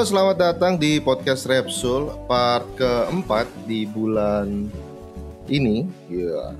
Halo, 0.00 0.16
selamat 0.16 0.36
datang 0.40 0.72
di 0.80 0.96
podcast 0.96 1.44
Repsul 1.44 2.08
part 2.24 2.64
keempat 2.80 3.44
di 3.68 3.84
bulan 3.84 4.72
ini. 5.44 5.84
Ya. 6.08 6.56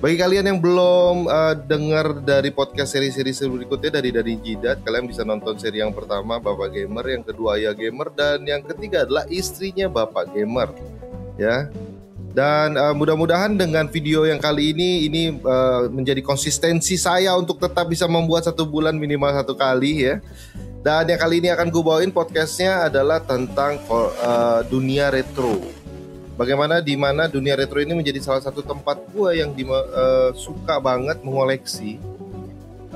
Bagi 0.00 0.16
kalian 0.16 0.48
yang 0.48 0.56
belum 0.56 1.28
uh, 1.28 1.52
dengar 1.68 2.16
dari 2.24 2.48
podcast 2.48 2.96
seri-seri 2.96 3.36
berikutnya 3.44 4.00
dari 4.00 4.08
dari 4.08 4.40
Jidat, 4.40 4.88
kalian 4.88 5.04
bisa 5.04 5.20
nonton 5.20 5.60
seri 5.60 5.84
yang 5.84 5.92
pertama 5.92 6.40
Bapak 6.40 6.72
Gamer, 6.72 7.04
yang 7.12 7.20
kedua 7.28 7.60
Ayah 7.60 7.76
Gamer, 7.76 8.08
dan 8.08 8.48
yang 8.48 8.64
ketiga 8.64 9.04
adalah 9.04 9.28
istrinya 9.28 9.84
Bapak 9.84 10.32
Gamer. 10.32 10.72
Ya, 11.36 11.68
dan 12.32 12.76
uh, 12.78 12.96
mudah-mudahan 12.96 13.52
dengan 13.58 13.90
video 13.90 14.22
yang 14.22 14.40
kali 14.40 14.70
ini 14.70 15.10
ini 15.10 15.22
uh, 15.42 15.92
menjadi 15.92 16.24
konsistensi 16.24 16.94
saya 16.94 17.36
untuk 17.36 17.60
tetap 17.60 17.84
bisa 17.84 18.08
membuat 18.08 18.48
satu 18.48 18.62
bulan 18.62 18.96
minimal 18.96 19.32
satu 19.36 19.52
kali 19.52 20.08
ya. 20.08 20.24
Dan 20.88 21.04
yang 21.04 21.20
kali 21.20 21.44
ini 21.44 21.52
akan 21.52 21.68
gue 21.68 21.84
bawain 21.84 22.08
podcastnya 22.08 22.88
adalah 22.88 23.20
tentang 23.20 23.76
uh, 23.92 24.64
dunia 24.72 25.12
retro. 25.12 25.60
Bagaimana 26.32 26.80
di 26.80 26.96
mana 26.96 27.28
dunia 27.28 27.60
retro 27.60 27.76
ini 27.84 27.92
menjadi 27.92 28.24
salah 28.24 28.40
satu 28.40 28.64
tempat 28.64 28.96
gue 29.12 29.36
yang 29.36 29.52
di, 29.52 29.68
uh, 29.68 30.32
suka 30.32 30.80
banget 30.80 31.20
mengoleksi 31.20 32.00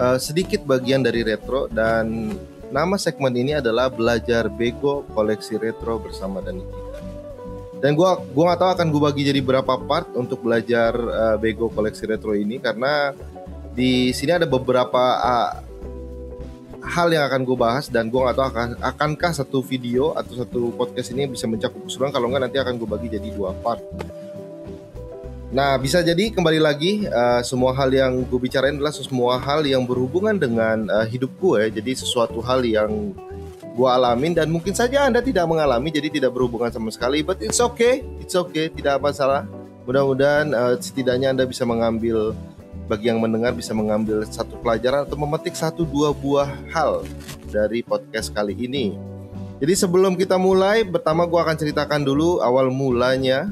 uh, 0.00 0.16
sedikit 0.16 0.64
bagian 0.64 1.04
dari 1.04 1.20
retro. 1.20 1.68
Dan 1.68 2.32
nama 2.72 2.96
segmen 2.96 3.36
ini 3.36 3.60
adalah 3.60 3.92
belajar 3.92 4.48
bego 4.48 5.04
koleksi 5.12 5.60
retro 5.60 6.00
bersama 6.00 6.40
Dani 6.40 6.64
Dan 7.76 7.92
gue 7.92 8.08
gua 8.32 8.44
nggak 8.48 8.60
tahu 8.64 8.70
akan 8.72 8.86
gue 8.88 9.02
bagi 9.04 9.22
jadi 9.28 9.44
berapa 9.44 9.74
part 9.84 10.08
untuk 10.16 10.40
belajar 10.40 10.96
uh, 10.96 11.36
bego 11.36 11.68
koleksi 11.68 12.08
retro 12.08 12.32
ini. 12.32 12.56
Karena 12.56 13.12
di 13.76 14.16
sini 14.16 14.32
ada 14.32 14.48
beberapa 14.48 15.04
uh, 15.20 15.71
hal 16.92 17.08
yang 17.08 17.24
akan 17.24 17.48
gue 17.48 17.56
bahas 17.56 17.88
dan 17.88 18.12
gue 18.12 18.20
nggak 18.20 18.36
tahu 18.36 18.46
akan 18.52 18.68
akankah 18.84 19.32
satu 19.32 19.64
video 19.64 20.12
atau 20.12 20.44
satu 20.44 20.76
podcast 20.76 21.08
ini 21.16 21.24
bisa 21.24 21.48
mencakup 21.48 21.80
keseluruhan 21.88 22.12
kalau 22.12 22.28
nggak 22.28 22.42
nanti 22.44 22.60
akan 22.60 22.76
gue 22.76 22.88
bagi 22.88 23.08
jadi 23.08 23.28
dua 23.32 23.56
part. 23.64 23.80
Nah 25.52 25.76
bisa 25.80 26.04
jadi 26.04 26.32
kembali 26.32 26.60
lagi 26.60 27.08
uh, 27.08 27.40
semua 27.40 27.72
hal 27.72 27.88
yang 27.92 28.24
gue 28.28 28.40
bicarain 28.40 28.76
adalah 28.76 28.92
semua 28.92 29.40
hal 29.40 29.64
yang 29.64 29.88
berhubungan 29.88 30.36
dengan 30.36 30.88
uh, 30.92 31.08
hidup 31.08 31.32
gue 31.40 31.72
jadi 31.80 31.92
sesuatu 31.96 32.44
hal 32.44 32.60
yang 32.64 33.16
gue 33.72 33.88
alamin 33.88 34.36
dan 34.36 34.52
mungkin 34.52 34.76
saja 34.76 35.08
anda 35.08 35.24
tidak 35.24 35.48
mengalami 35.48 35.88
jadi 35.88 36.12
tidak 36.12 36.36
berhubungan 36.36 36.68
sama 36.68 36.92
sekali 36.92 37.24
but 37.24 37.40
it's 37.40 37.60
okay 37.60 38.04
it's 38.20 38.36
okay 38.36 38.68
tidak 38.68 39.00
masalah. 39.00 39.48
Mudah-mudahan 39.88 40.52
uh, 40.52 40.74
setidaknya 40.76 41.32
anda 41.32 41.44
bisa 41.48 41.64
mengambil 41.64 42.36
bagi 42.92 43.08
yang 43.08 43.24
mendengar 43.24 43.56
bisa 43.56 43.72
mengambil 43.72 44.20
satu 44.28 44.60
pelajaran 44.60 45.08
atau 45.08 45.16
memetik 45.16 45.56
satu 45.56 45.88
dua 45.88 46.12
buah 46.12 46.52
hal 46.76 47.08
dari 47.48 47.80
podcast 47.80 48.28
kali 48.28 48.52
ini. 48.52 48.92
Jadi 49.64 49.72
sebelum 49.72 50.12
kita 50.12 50.36
mulai, 50.36 50.84
pertama 50.84 51.24
gue 51.24 51.40
akan 51.40 51.56
ceritakan 51.56 52.04
dulu 52.04 52.44
awal 52.44 52.68
mulanya 52.68 53.48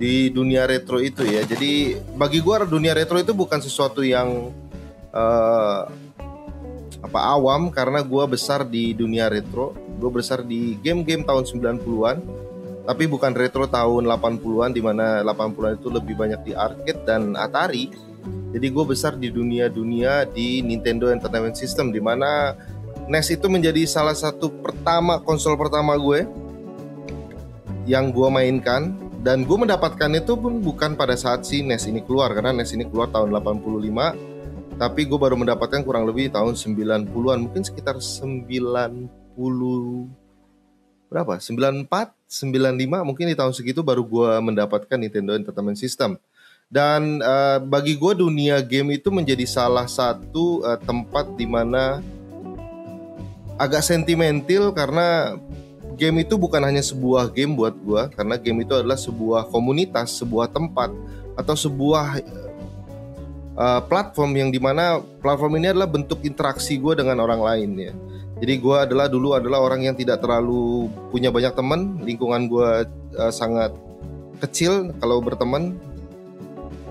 di 0.00 0.32
dunia 0.32 0.64
retro 0.64 1.04
itu 1.04 1.20
ya. 1.20 1.44
Jadi 1.44 2.00
bagi 2.16 2.40
gue 2.40 2.56
dunia 2.64 2.96
retro 2.96 3.20
itu 3.20 3.36
bukan 3.36 3.60
sesuatu 3.60 4.00
yang 4.00 4.56
uh, 5.12 5.84
apa 7.04 7.20
awam 7.36 7.68
karena 7.68 8.00
gue 8.00 8.24
besar 8.24 8.64
di 8.64 8.96
dunia 8.96 9.28
retro. 9.28 9.76
Gue 10.00 10.08
besar 10.08 10.40
di 10.40 10.80
game-game 10.80 11.28
tahun 11.28 11.44
90-an. 11.44 12.16
Tapi 12.88 13.04
bukan 13.04 13.36
retro 13.36 13.68
tahun 13.68 14.08
80-an 14.08 14.72
di 14.72 14.80
mana 14.80 15.20
80-an 15.20 15.76
itu 15.76 15.92
lebih 15.92 16.16
banyak 16.16 16.40
di 16.40 16.52
arcade 16.56 17.04
dan 17.04 17.36
Atari 17.36 18.07
jadi 18.48 18.66
gue 18.72 18.84
besar 18.88 19.14
di 19.20 19.28
dunia-dunia 19.28 20.24
di 20.24 20.64
Nintendo 20.64 21.12
Entertainment 21.12 21.54
System 21.54 21.92
di 21.92 22.00
mana 22.00 22.56
NES 23.08 23.40
itu 23.40 23.46
menjadi 23.48 23.84
salah 23.84 24.16
satu 24.16 24.48
pertama 24.60 25.20
konsol 25.20 25.56
pertama 25.56 25.96
gue 25.96 26.24
yang 27.88 28.12
gue 28.12 28.28
mainkan. 28.28 28.96
Dan 29.18 29.42
gue 29.42 29.58
mendapatkan 29.58 30.14
itu 30.14 30.38
pun 30.38 30.62
bukan 30.62 30.94
pada 30.94 31.18
saat 31.18 31.42
si 31.42 31.60
NES 31.66 31.90
ini 31.90 32.06
keluar 32.06 32.30
karena 32.30 32.54
NES 32.54 32.78
ini 32.78 32.86
keluar 32.86 33.10
tahun 33.10 33.34
85 33.34 34.38
tapi 34.78 35.10
gue 35.10 35.18
baru 35.18 35.34
mendapatkan 35.34 35.82
kurang 35.82 36.06
lebih 36.06 36.30
tahun 36.30 36.54
90-an 36.54 37.38
mungkin 37.42 37.66
sekitar 37.66 37.98
90 37.98 39.10
berapa? 41.10 41.34
94 41.34 42.14
95 42.30 43.02
mungkin 43.02 43.26
di 43.26 43.34
tahun 43.34 43.52
segitu 43.58 43.82
baru 43.82 44.06
gue 44.06 44.30
mendapatkan 44.38 44.94
Nintendo 44.94 45.34
Entertainment 45.34 45.82
System 45.82 46.14
dan 46.68 47.24
uh, 47.24 47.56
bagi 47.64 47.96
gue 47.96 48.12
dunia 48.12 48.60
game 48.60 49.00
itu 49.00 49.08
menjadi 49.08 49.48
salah 49.48 49.88
satu 49.88 50.60
uh, 50.68 50.76
tempat 50.76 51.32
di 51.32 51.48
mana 51.48 52.04
agak 53.56 53.80
sentimental 53.80 54.70
karena 54.76 55.40
game 55.96 56.22
itu 56.22 56.36
bukan 56.36 56.60
hanya 56.60 56.84
sebuah 56.84 57.32
game 57.32 57.56
buat 57.56 57.72
gue 57.72 58.12
karena 58.12 58.36
game 58.36 58.68
itu 58.68 58.76
adalah 58.76 59.00
sebuah 59.00 59.48
komunitas, 59.48 60.20
sebuah 60.20 60.52
tempat 60.52 60.92
atau 61.40 61.56
sebuah 61.56 62.20
uh, 63.56 63.80
platform 63.88 64.36
yang 64.36 64.50
di 64.52 64.60
mana 64.60 65.00
platform 65.24 65.56
ini 65.56 65.72
adalah 65.72 65.88
bentuk 65.88 66.20
interaksi 66.20 66.76
gue 66.76 67.00
dengan 67.00 67.16
orang 67.24 67.40
lain 67.40 67.70
ya. 67.80 67.92
Jadi 68.38 68.54
gue 68.60 68.76
adalah 68.76 69.10
dulu 69.10 69.34
adalah 69.34 69.58
orang 69.58 69.88
yang 69.88 69.96
tidak 69.98 70.22
terlalu 70.22 70.86
punya 71.10 71.32
banyak 71.32 71.50
teman, 71.58 71.98
lingkungan 72.04 72.46
gue 72.46 72.70
uh, 73.18 73.32
sangat 73.34 73.74
kecil 74.38 74.94
kalau 75.02 75.18
berteman 75.18 75.74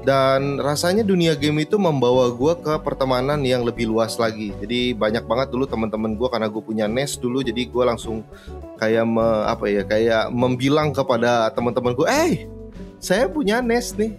dan 0.08 0.56
rasanya 0.64 1.04
dunia 1.04 1.36
game 1.36 1.68
itu 1.68 1.76
membawa 1.76 2.32
gue 2.32 2.54
ke 2.64 2.80
pertemanan 2.80 3.44
yang 3.44 3.68
lebih 3.68 3.92
luas 3.92 4.16
lagi. 4.16 4.56
Jadi 4.64 4.96
banyak 4.96 5.28
banget 5.28 5.52
dulu 5.52 5.68
teman-teman 5.68 6.16
gue 6.16 6.28
karena 6.32 6.48
gue 6.48 6.64
punya 6.64 6.88
NES 6.88 7.20
dulu 7.20 7.44
jadi 7.44 7.68
gue 7.68 7.84
langsung 7.84 8.24
kayak 8.80 9.04
me, 9.04 9.28
apa 9.44 9.68
ya 9.68 9.84
kayak 9.84 10.32
membilang 10.32 10.96
kepada 10.96 11.52
teman-teman 11.52 11.92
gue 11.92 12.08
eh 12.08 12.48
saya 13.04 13.28
punya 13.28 13.60
NES 13.60 14.00
nih 14.00 14.16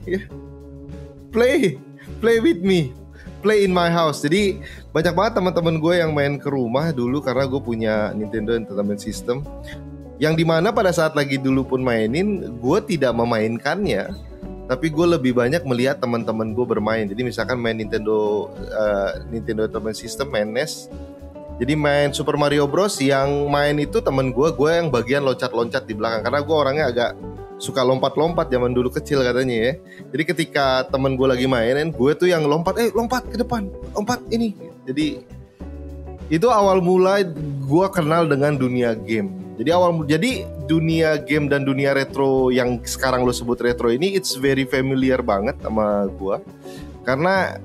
play 1.33 1.81
play 2.21 2.37
with 2.37 2.61
me. 2.61 2.93
Play 3.41 3.65
in 3.65 3.73
my 3.73 3.89
house. 3.89 4.21
Jadi 4.21 4.61
banyak 4.93 5.17
banget 5.17 5.41
teman-teman 5.41 5.81
gue 5.81 5.95
yang 6.05 6.13
main 6.13 6.37
ke 6.37 6.53
rumah 6.53 6.93
dulu 6.93 7.25
karena 7.25 7.49
gue 7.49 7.61
punya 7.65 8.13
Nintendo 8.13 8.53
Entertainment 8.53 9.01
System. 9.01 9.41
Yang 10.21 10.43
di 10.43 10.45
mana 10.45 10.69
pada 10.69 10.93
saat 10.93 11.17
lagi 11.17 11.41
dulu 11.41 11.65
pun 11.65 11.81
mainin 11.81 12.61
gue 12.61 12.79
tidak 12.85 13.17
memainkannya 13.17 14.28
tapi 14.69 14.93
gue 14.93 15.07
lebih 15.19 15.33
banyak 15.33 15.65
melihat 15.65 15.97
teman-teman 15.97 16.53
gue 16.53 16.67
bermain. 16.69 17.09
Jadi 17.09 17.25
misalkan 17.25 17.57
main 17.57 17.75
Nintendo 17.75 18.53
uh, 18.53 19.25
Nintendo 19.33 19.65
Entertainment 19.65 19.97
System 19.97 20.29
main 20.29 20.53
NES 20.53 20.93
jadi 21.59 21.75
main 21.75 22.15
Super 22.15 22.39
Mario 22.39 22.71
Bros. 22.71 23.03
Yang 23.03 23.51
main 23.51 23.75
itu 23.83 23.99
temen 23.99 24.31
gue 24.31 24.49
gue 24.55 24.71
yang 24.71 24.95
bagian 24.95 25.27
loncat-loncat 25.27 25.91
di 25.91 25.95
belakang. 25.99 26.23
Karena 26.23 26.41
gue 26.41 26.57
orangnya 26.57 26.87
agak 26.87 27.11
suka 27.59 27.83
lompat-lompat 27.83 28.47
zaman 28.47 28.71
dulu 28.71 28.95
kecil 28.95 29.27
katanya 29.27 29.57
ya. 29.59 29.73
Jadi 30.15 30.23
ketika 30.23 30.87
temen 30.87 31.19
gue 31.19 31.27
lagi 31.27 31.51
mainin 31.51 31.91
gue 31.91 32.13
tuh 32.15 32.31
yang 32.31 32.47
lompat 32.47 32.79
eh 32.79 32.95
lompat 32.95 33.27
ke 33.27 33.37
depan 33.43 33.67
lompat 33.99 34.23
ini. 34.31 34.55
Jadi 34.87 35.19
itu 36.31 36.47
awal 36.47 36.79
mulai 36.79 37.27
gue 37.67 37.87
kenal 37.91 38.31
dengan 38.31 38.55
dunia 38.55 38.95
game 38.95 39.48
jadi 39.59 39.75
awal 39.75 40.07
jadi 40.07 40.47
dunia 40.71 41.19
game 41.19 41.51
dan 41.51 41.67
dunia 41.67 41.91
retro 41.91 42.55
yang 42.55 42.79
sekarang 42.87 43.27
lo 43.27 43.35
sebut 43.35 43.59
retro 43.59 43.91
ini 43.91 44.15
it's 44.15 44.39
very 44.39 44.63
familiar 44.63 45.19
banget 45.19 45.59
sama 45.59 46.07
gua. 46.15 46.39
Karena 47.03 47.59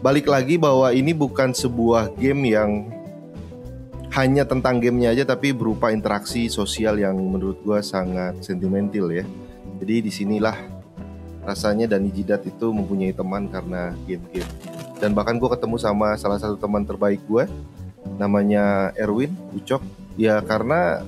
balik 0.00 0.24
lagi 0.24 0.56
bahwa 0.56 0.88
ini 0.96 1.12
bukan 1.12 1.52
sebuah 1.52 2.16
game 2.16 2.56
yang 2.56 2.88
hanya 4.16 4.48
tentang 4.48 4.80
gamenya 4.80 5.12
aja 5.12 5.36
tapi 5.36 5.52
berupa 5.52 5.92
interaksi 5.92 6.48
sosial 6.48 6.96
yang 6.96 7.12
menurut 7.20 7.60
gua 7.60 7.84
sangat 7.84 8.40
sentimental 8.40 9.12
ya. 9.12 9.28
Jadi 9.84 10.08
di 10.08 10.10
sinilah 10.14 10.56
rasanya 11.44 11.84
Dani 11.84 12.08
Jidat 12.08 12.48
itu 12.48 12.72
mempunyai 12.72 13.12
teman 13.12 13.52
karena 13.52 13.92
game-game. 14.08 14.48
Dan 14.96 15.12
bahkan 15.12 15.36
gue 15.36 15.50
ketemu 15.52 15.76
sama 15.76 16.16
salah 16.16 16.40
satu 16.40 16.56
teman 16.56 16.88
terbaik 16.88 17.20
gue, 17.28 17.44
namanya 18.16 18.96
Erwin 18.96 19.36
Ucok. 19.52 19.84
Ya 20.16 20.40
karena 20.40 21.04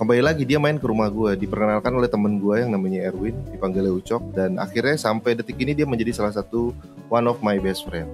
kembali 0.00 0.24
lagi 0.24 0.48
dia 0.48 0.56
main 0.56 0.80
ke 0.80 0.86
rumah 0.88 1.12
gue 1.12 1.44
diperkenalkan 1.44 1.92
oleh 1.92 2.08
temen 2.08 2.40
gue 2.40 2.56
yang 2.56 2.72
namanya 2.72 3.12
Erwin 3.12 3.36
dipanggil 3.52 3.84
Ucok. 3.92 4.32
Dan 4.32 4.56
akhirnya 4.56 4.96
sampai 4.96 5.36
detik 5.36 5.60
ini 5.60 5.76
dia 5.76 5.84
menjadi 5.84 6.16
salah 6.16 6.32
satu 6.32 6.72
one 7.12 7.28
of 7.28 7.36
my 7.44 7.60
best 7.60 7.84
friend. 7.84 8.08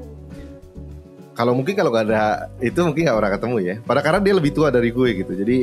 Kalau 1.39 1.55
mungkin 1.55 1.79
kalau 1.79 1.95
gak 1.95 2.11
ada 2.11 2.51
itu 2.59 2.75
mungkin 2.83 3.07
gak 3.07 3.15
pernah 3.23 3.33
ketemu 3.39 3.57
ya. 3.63 3.75
Pada 3.87 4.03
karena 4.03 4.19
dia 4.19 4.35
lebih 4.35 4.51
tua 4.51 4.75
dari 4.75 4.91
gue 4.91 5.09
gitu. 5.15 5.31
Jadi 5.39 5.59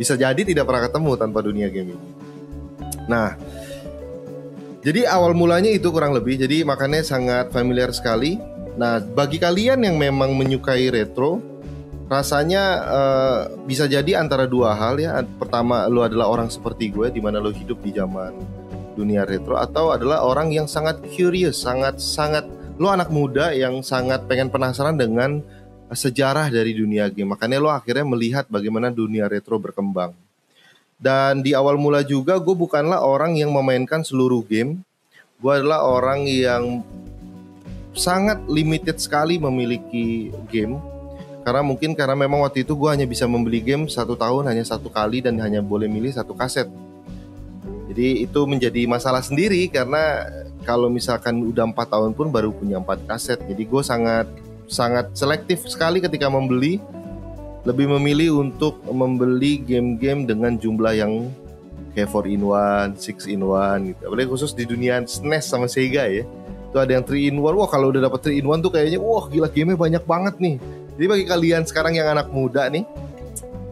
bisa 0.00 0.16
jadi 0.16 0.40
tidak 0.40 0.64
pernah 0.64 0.88
ketemu 0.88 1.10
tanpa 1.20 1.44
dunia 1.44 1.68
game 1.68 2.00
ini. 2.00 2.06
Nah 3.12 3.36
jadi 4.80 5.04
awal 5.12 5.36
mulanya 5.36 5.68
itu 5.68 5.92
kurang 5.92 6.16
lebih. 6.16 6.40
Jadi 6.40 6.64
makanya 6.64 7.04
sangat 7.04 7.52
familiar 7.52 7.92
sekali. 7.92 8.40
Nah 8.80 9.04
bagi 9.04 9.36
kalian 9.36 9.84
yang 9.84 10.00
memang 10.00 10.32
menyukai 10.32 10.88
retro 10.88 11.44
rasanya 12.10 12.62
uh, 12.86 13.40
bisa 13.66 13.90
jadi 13.90 14.18
antara 14.18 14.46
dua 14.46 14.74
hal 14.74 14.98
ya. 14.98 15.20
Pertama, 15.38 15.86
lu 15.90 16.02
adalah 16.02 16.30
orang 16.30 16.48
seperti 16.48 16.90
gue 16.90 17.10
di 17.10 17.20
mana 17.22 17.42
lu 17.42 17.50
hidup 17.50 17.82
di 17.82 17.94
zaman 17.94 18.34
dunia 18.92 19.24
retro 19.24 19.56
atau 19.56 19.88
adalah 19.92 20.20
orang 20.20 20.52
yang 20.52 20.68
sangat 20.68 21.00
curious, 21.08 21.64
sangat 21.64 21.96
sangat 21.98 22.44
lu 22.76 22.88
anak 22.88 23.08
muda 23.08 23.52
yang 23.56 23.80
sangat 23.80 24.24
pengen 24.28 24.52
penasaran 24.52 24.96
dengan 24.96 25.40
sejarah 25.92 26.48
dari 26.48 26.72
dunia 26.72 27.08
game. 27.12 27.32
Makanya 27.32 27.60
lo 27.60 27.68
akhirnya 27.68 28.04
melihat 28.04 28.48
bagaimana 28.48 28.88
dunia 28.88 29.28
retro 29.28 29.60
berkembang. 29.60 30.16
Dan 31.02 31.42
di 31.42 31.50
awal 31.50 31.76
mula 31.76 32.06
juga 32.06 32.38
gue 32.38 32.54
bukanlah 32.54 33.02
orang 33.02 33.34
yang 33.34 33.50
memainkan 33.50 34.06
seluruh 34.06 34.46
game. 34.46 34.80
Gue 35.42 35.58
adalah 35.58 35.82
orang 35.82 36.30
yang 36.30 36.86
sangat 37.92 38.38
limited 38.46 38.96
sekali 39.02 39.36
memiliki 39.36 40.30
game. 40.48 40.78
Karena 41.42 41.62
mungkin 41.66 41.98
karena 41.98 42.14
memang 42.14 42.46
waktu 42.46 42.62
itu 42.62 42.78
gue 42.78 42.86
hanya 42.86 43.06
bisa 43.06 43.26
membeli 43.26 43.58
game 43.58 43.90
satu 43.90 44.14
tahun 44.14 44.46
hanya 44.46 44.62
satu 44.62 44.86
kali 44.88 45.18
dan 45.18 45.38
hanya 45.42 45.58
boleh 45.58 45.90
milih 45.90 46.14
satu 46.14 46.38
kaset. 46.38 46.70
Jadi 47.90 48.24
itu 48.24 48.40
menjadi 48.46 48.86
masalah 48.86 49.20
sendiri 49.20 49.66
karena 49.68 50.24
kalau 50.62 50.86
misalkan 50.86 51.42
udah 51.42 51.66
empat 51.66 51.90
tahun 51.90 52.14
pun 52.14 52.30
baru 52.30 52.54
punya 52.54 52.78
empat 52.78 53.04
kaset. 53.10 53.42
Jadi 53.42 53.62
gue 53.66 53.82
sangat 53.82 54.30
sangat 54.70 55.12
selektif 55.12 55.66
sekali 55.66 55.98
ketika 55.98 56.30
membeli. 56.30 56.78
Lebih 57.62 57.94
memilih 57.94 58.42
untuk 58.42 58.82
membeli 58.90 59.62
game-game 59.62 60.26
dengan 60.26 60.58
jumlah 60.58 60.98
yang 60.98 61.30
kayak 61.94 62.10
4 62.10 62.34
in 62.34 62.42
1, 62.42 62.98
6 62.98 63.30
in 63.30 63.38
1 63.38 63.86
gitu. 63.86 64.02
Apalagi 64.10 64.28
khusus 64.34 64.50
di 64.50 64.66
dunia 64.66 64.98
SNES 64.98 65.46
sama 65.46 65.70
Sega 65.70 66.10
ya. 66.10 66.26
Itu 66.72 66.76
ada 66.82 66.90
yang 66.90 67.06
3 67.06 67.30
in 67.30 67.38
1. 67.38 67.54
Wah, 67.54 67.70
kalau 67.70 67.94
udah 67.94 68.02
dapat 68.02 68.34
3 68.34 68.40
in 68.40 68.50
1 68.50 68.66
tuh 68.66 68.72
kayaknya 68.74 68.98
wah 68.98 69.30
gila 69.30 69.46
game-nya 69.46 69.78
banyak 69.78 70.02
banget 70.02 70.34
nih. 70.42 70.56
Jadi 71.02 71.18
bagi 71.18 71.26
kalian 71.26 71.66
sekarang 71.66 71.98
yang 71.98 72.14
anak 72.14 72.30
muda 72.30 72.70
nih 72.70 72.86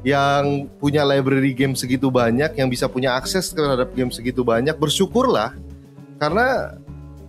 yang 0.03 0.67
punya 0.82 1.06
library 1.06 1.55
game 1.55 1.79
segitu 1.79 2.11
banyak, 2.11 2.59
yang 2.59 2.67
bisa 2.67 2.91
punya 2.91 3.15
akses 3.15 3.55
terhadap 3.55 3.94
game 3.94 4.11
segitu 4.11 4.43
banyak, 4.43 4.75
bersyukurlah 4.75 5.55
karena 6.19 6.75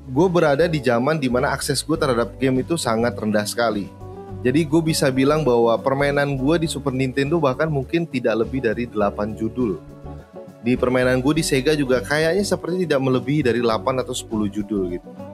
gue 0.10 0.26
berada 0.26 0.66
di 0.66 0.82
zaman 0.82 1.22
di 1.22 1.30
mana 1.30 1.54
akses 1.54 1.86
gue 1.86 1.94
terhadap 1.94 2.34
game 2.42 2.66
itu 2.66 2.82
sangat 2.82 3.14
rendah 3.14 3.46
sekali. 3.46 3.94
Jadi 4.42 4.66
gue 4.66 4.82
bisa 4.82 5.06
bilang 5.14 5.46
bahwa 5.46 5.78
permainan 5.78 6.34
gue 6.34 6.66
di 6.66 6.66
Super 6.66 6.98
Nintendo 6.98 7.38
bahkan 7.38 7.70
mungkin 7.70 8.10
tidak 8.10 8.42
lebih 8.42 8.66
dari 8.66 8.90
8 8.90 9.38
judul. 9.38 9.78
Di 10.66 10.74
permainan 10.82 11.22
gue 11.22 11.38
di 11.38 11.46
Sega 11.46 11.78
juga 11.78 12.02
kayaknya 12.02 12.42
seperti 12.42 12.90
tidak 12.90 13.06
melebihi 13.06 13.54
dari 13.54 13.62
8 13.62 14.02
atau 14.02 14.18
10 14.18 14.50
judul 14.50 14.98
gitu. 14.98 15.31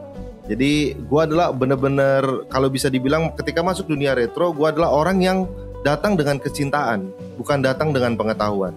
Jadi 0.48 0.96
gue 0.96 1.22
adalah 1.22 1.52
bener-bener 1.52 2.48
kalau 2.48 2.72
bisa 2.72 2.88
dibilang 2.88 3.36
ketika 3.36 3.60
masuk 3.60 3.92
dunia 3.92 4.16
retro 4.16 4.56
gue 4.56 4.68
adalah 4.68 4.96
orang 4.96 5.20
yang 5.20 5.44
datang 5.84 6.16
dengan 6.16 6.40
kecintaan 6.40 7.12
bukan 7.36 7.60
datang 7.60 7.92
dengan 7.92 8.16
pengetahuan. 8.16 8.72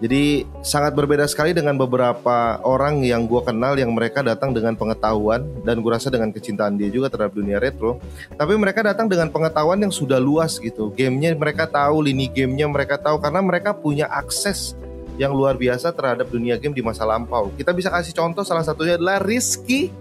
Jadi 0.00 0.48
sangat 0.64 0.96
berbeda 0.96 1.28
sekali 1.28 1.52
dengan 1.52 1.76
beberapa 1.76 2.56
orang 2.64 3.04
yang 3.04 3.28
gue 3.28 3.36
kenal 3.44 3.76
yang 3.76 3.92
mereka 3.92 4.24
datang 4.24 4.56
dengan 4.56 4.72
pengetahuan 4.72 5.44
dan 5.60 5.84
gue 5.84 5.92
rasa 5.92 6.08
dengan 6.08 6.32
kecintaan 6.32 6.80
dia 6.80 6.88
juga 6.88 7.12
terhadap 7.12 7.36
dunia 7.36 7.60
retro. 7.60 8.00
Tapi 8.32 8.56
mereka 8.56 8.80
datang 8.80 9.12
dengan 9.12 9.28
pengetahuan 9.28 9.76
yang 9.76 9.92
sudah 9.92 10.16
luas 10.16 10.56
gitu. 10.56 10.88
Gamenya 10.96 11.36
mereka 11.36 11.68
tahu, 11.68 12.00
lini 12.08 12.32
gamenya 12.32 12.64
mereka 12.64 12.96
tahu 12.96 13.20
karena 13.20 13.44
mereka 13.44 13.76
punya 13.76 14.08
akses 14.08 14.72
yang 15.20 15.36
luar 15.36 15.60
biasa 15.60 15.92
terhadap 15.92 16.32
dunia 16.32 16.56
game 16.56 16.72
di 16.72 16.80
masa 16.80 17.04
lampau. 17.04 17.52
Kita 17.52 17.76
bisa 17.76 17.92
kasih 17.92 18.16
contoh 18.16 18.40
salah 18.40 18.64
satunya 18.64 18.96
adalah 18.96 19.20
Rizky, 19.20 19.92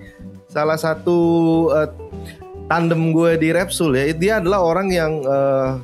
salah 0.50 0.76
satu 0.76 1.20
uh, 1.70 1.90
tandem 2.66 3.14
gue 3.14 3.38
di 3.38 3.50
Repsul 3.54 3.96
ya. 3.96 4.12
Dia 4.12 4.34
adalah 4.42 4.66
orang 4.66 4.90
yang 4.90 5.22
uh, 5.24 5.78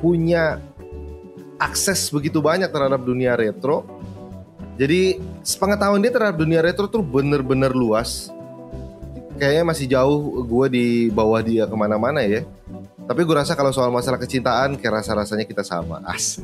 punya 0.00 0.58
akses 1.60 2.08
begitu 2.08 2.40
banyak 2.40 2.72
terhadap 2.72 3.04
dunia 3.04 3.36
retro. 3.36 3.84
Jadi 4.76 5.16
pengetahuan 5.56 6.04
dia 6.04 6.12
terhadap 6.12 6.36
dunia 6.36 6.60
retro 6.60 6.88
tuh 6.88 7.00
bener-bener 7.00 7.72
luas. 7.72 8.28
Kayaknya 9.36 9.64
masih 9.68 9.86
jauh 9.88 10.44
gue 10.44 10.66
di 10.72 10.86
bawah 11.12 11.40
dia 11.44 11.68
ke 11.68 11.76
mana-mana 11.76 12.24
ya. 12.24 12.44
Tapi 13.06 13.20
gue 13.22 13.36
rasa 13.36 13.52
kalau 13.52 13.70
soal 13.70 13.92
masalah 13.92 14.20
kecintaan 14.20 14.80
kayak 14.80 15.04
rasa-rasanya 15.04 15.44
kita 15.44 15.62
sama. 15.64 16.00
As. 16.04 16.40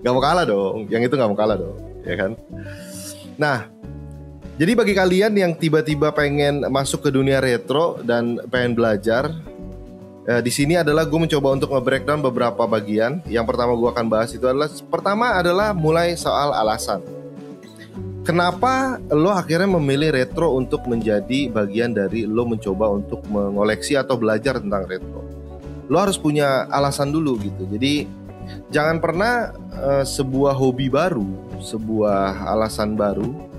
Gak 0.00 0.12
mau 0.12 0.22
kalah 0.22 0.44
dong. 0.44 0.88
Yang 0.88 1.12
itu 1.12 1.14
gak 1.16 1.28
mau 1.28 1.36
kalah 1.36 1.56
dong. 1.56 1.76
Ya 2.04 2.14
kan? 2.16 2.32
Nah, 3.36 3.68
jadi 4.62 4.78
bagi 4.78 4.94
kalian 4.94 5.34
yang 5.34 5.52
tiba-tiba 5.58 6.14
pengen 6.14 6.62
masuk 6.70 7.02
ke 7.02 7.10
dunia 7.10 7.42
retro 7.42 7.98
dan 8.06 8.38
pengen 8.46 8.78
belajar, 8.78 9.34
Eh, 10.22 10.38
di 10.38 10.54
sini 10.54 10.78
adalah 10.78 11.02
gue 11.02 11.18
mencoba 11.18 11.50
untuk 11.50 11.74
nge-breakdown 11.74 12.22
beberapa 12.22 12.62
bagian. 12.62 13.18
Yang 13.26 13.42
pertama 13.42 13.74
gue 13.74 13.90
akan 13.90 14.06
bahas 14.06 14.30
itu 14.30 14.46
adalah 14.46 14.70
pertama 14.86 15.34
adalah 15.34 15.74
mulai 15.74 16.14
soal 16.14 16.54
alasan. 16.54 17.02
Kenapa 18.22 19.02
lo 19.10 19.34
akhirnya 19.34 19.66
memilih 19.66 20.14
retro 20.14 20.54
untuk 20.54 20.86
menjadi 20.86 21.50
bagian 21.50 21.90
dari 21.90 22.22
lo 22.22 22.46
mencoba 22.46 22.86
untuk 22.94 23.26
mengoleksi 23.26 23.98
atau 23.98 24.14
belajar 24.14 24.62
tentang 24.62 24.86
retro? 24.86 25.26
Lo 25.90 25.98
harus 25.98 26.14
punya 26.14 26.70
alasan 26.70 27.10
dulu 27.10 27.42
gitu. 27.42 27.66
Jadi 27.66 28.06
jangan 28.70 29.02
pernah 29.02 29.50
uh, 29.74 30.06
sebuah 30.06 30.54
hobi 30.54 30.86
baru, 30.86 31.26
sebuah 31.58 32.46
alasan 32.46 32.94
baru 32.94 33.51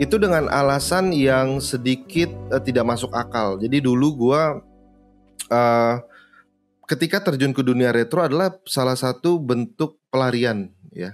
itu 0.00 0.16
dengan 0.16 0.48
alasan 0.48 1.12
yang 1.12 1.60
sedikit 1.60 2.32
uh, 2.48 2.56
tidak 2.56 2.88
masuk 2.88 3.12
akal. 3.12 3.60
Jadi 3.60 3.84
dulu 3.84 4.08
gue 4.16 4.42
uh, 5.52 5.94
ketika 6.88 7.20
terjun 7.20 7.52
ke 7.52 7.60
dunia 7.60 7.92
retro 7.92 8.24
adalah 8.24 8.56
salah 8.64 8.96
satu 8.96 9.36
bentuk 9.36 10.00
pelarian 10.08 10.72
ya. 10.88 11.12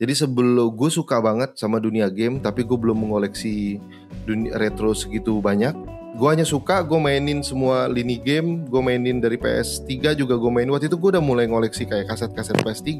Jadi 0.00 0.10
sebelum 0.10 0.74
gue 0.74 0.90
suka 0.90 1.22
banget 1.22 1.54
sama 1.54 1.78
dunia 1.78 2.10
game, 2.10 2.42
tapi 2.42 2.66
gue 2.66 2.74
belum 2.74 3.06
mengoleksi 3.06 3.78
dunia 4.26 4.58
retro 4.58 4.90
segitu 4.90 5.38
banyak. 5.38 5.70
Gue 6.18 6.28
hanya 6.34 6.42
suka, 6.42 6.82
gue 6.82 6.98
mainin 6.98 7.46
semua 7.46 7.86
lini 7.86 8.18
game, 8.18 8.66
gue 8.66 8.80
mainin 8.82 9.22
dari 9.22 9.38
PS3 9.38 10.18
juga 10.18 10.34
gue 10.34 10.50
main. 10.50 10.66
Waktu 10.66 10.90
itu 10.90 10.98
gue 10.98 11.10
udah 11.14 11.22
mulai 11.22 11.46
ngoleksi 11.46 11.86
kayak 11.86 12.10
kaset-kaset 12.10 12.58
PS3, 12.58 12.90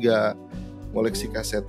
ngoleksi 0.95 1.27
kaset 1.35 1.67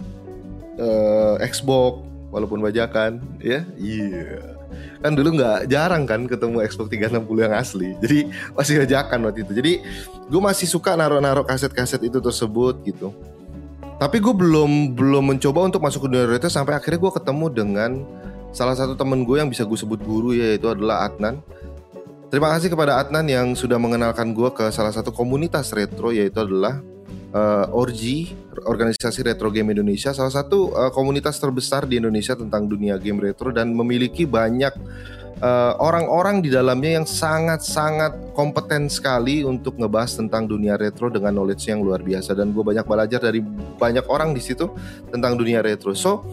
uh, 0.77 1.41
Xbox, 1.41 2.05
walaupun 2.35 2.59
bajakan, 2.59 3.23
ya. 3.39 3.63
Iya. 3.79 4.11
Yeah 4.11 4.55
kan 5.01 5.13
dulu 5.13 5.37
nggak 5.37 5.69
jarang 5.69 6.03
kan 6.09 6.25
ketemu 6.25 6.65
Xbox 6.65 6.87
360 6.89 7.45
yang 7.45 7.53
asli 7.53 7.89
jadi 8.01 8.17
masih 8.57 8.75
ajakan 8.83 9.19
waktu 9.29 9.45
itu 9.45 9.51
jadi 9.53 9.73
gue 10.27 10.41
masih 10.41 10.67
suka 10.67 10.97
naruh-naruh 10.97 11.45
kaset-kaset 11.45 12.01
itu 12.03 12.17
tersebut 12.19 12.81
gitu 12.83 13.13
tapi 14.01 14.19
gue 14.19 14.33
belum 14.33 14.97
belum 14.97 15.23
mencoba 15.35 15.69
untuk 15.69 15.79
masuk 15.79 16.07
ke 16.07 16.07
dunia 16.11 16.27
retro 16.27 16.51
sampai 16.51 16.75
akhirnya 16.75 16.99
gue 16.99 17.11
ketemu 17.15 17.45
dengan 17.53 17.91
salah 18.51 18.75
satu 18.75 18.95
temen 18.95 19.23
gue 19.23 19.39
yang 19.39 19.49
bisa 19.51 19.63
gue 19.67 19.77
sebut 19.77 19.99
guru 20.01 20.35
yaitu 20.35 20.67
adalah 20.67 21.07
Adnan 21.07 21.39
terima 22.33 22.51
kasih 22.55 22.73
kepada 22.73 22.99
Adnan 22.99 23.27
yang 23.29 23.47
sudah 23.53 23.79
mengenalkan 23.79 24.33
gue 24.33 24.49
ke 24.51 24.73
salah 24.73 24.91
satu 24.91 25.13
komunitas 25.13 25.71
retro 25.71 26.11
yaitu 26.11 26.41
adalah 26.41 26.81
uh, 27.35 27.67
Orji, 27.75 28.31
organisasi 28.63 29.27
retro 29.27 29.51
game 29.51 29.75
Indonesia, 29.75 30.15
salah 30.15 30.31
satu 30.31 30.71
uh, 30.71 30.91
komunitas 30.95 31.35
terbesar 31.37 31.83
di 31.83 31.99
Indonesia 31.99 32.33
tentang 32.33 32.65
dunia 32.65 32.95
game 32.95 33.19
retro 33.19 33.51
dan 33.51 33.75
memiliki 33.75 34.23
banyak 34.23 34.71
eh, 35.35 35.73
orang-orang 35.83 36.39
uh, 36.39 36.43
di 36.47 36.49
dalamnya 36.49 37.01
yang 37.01 37.03
sangat-sangat 37.03 38.31
kompeten 38.31 38.87
sekali 38.87 39.43
untuk 39.43 39.75
ngebahas 39.75 40.15
tentang 40.15 40.47
dunia 40.47 40.79
retro 40.79 41.11
dengan 41.11 41.35
knowledge 41.35 41.67
yang 41.67 41.83
luar 41.83 41.99
biasa 41.99 42.31
dan 42.31 42.55
gue 42.55 42.63
banyak 42.63 42.87
belajar 42.87 43.19
dari 43.19 43.43
banyak 43.75 44.07
orang 44.07 44.31
di 44.31 44.39
situ 44.39 44.71
tentang 45.11 45.35
dunia 45.35 45.59
retro. 45.59 45.91
So, 45.91 46.23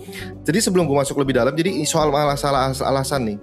jadi 0.47 0.63
sebelum 0.63 0.87
gue 0.87 0.95
masuk 0.95 1.19
lebih 1.19 1.35
dalam, 1.35 1.51
jadi 1.51 1.83
soal 1.83 2.15
masalah 2.15 2.71
alasan 2.71 3.35
nih. 3.35 3.39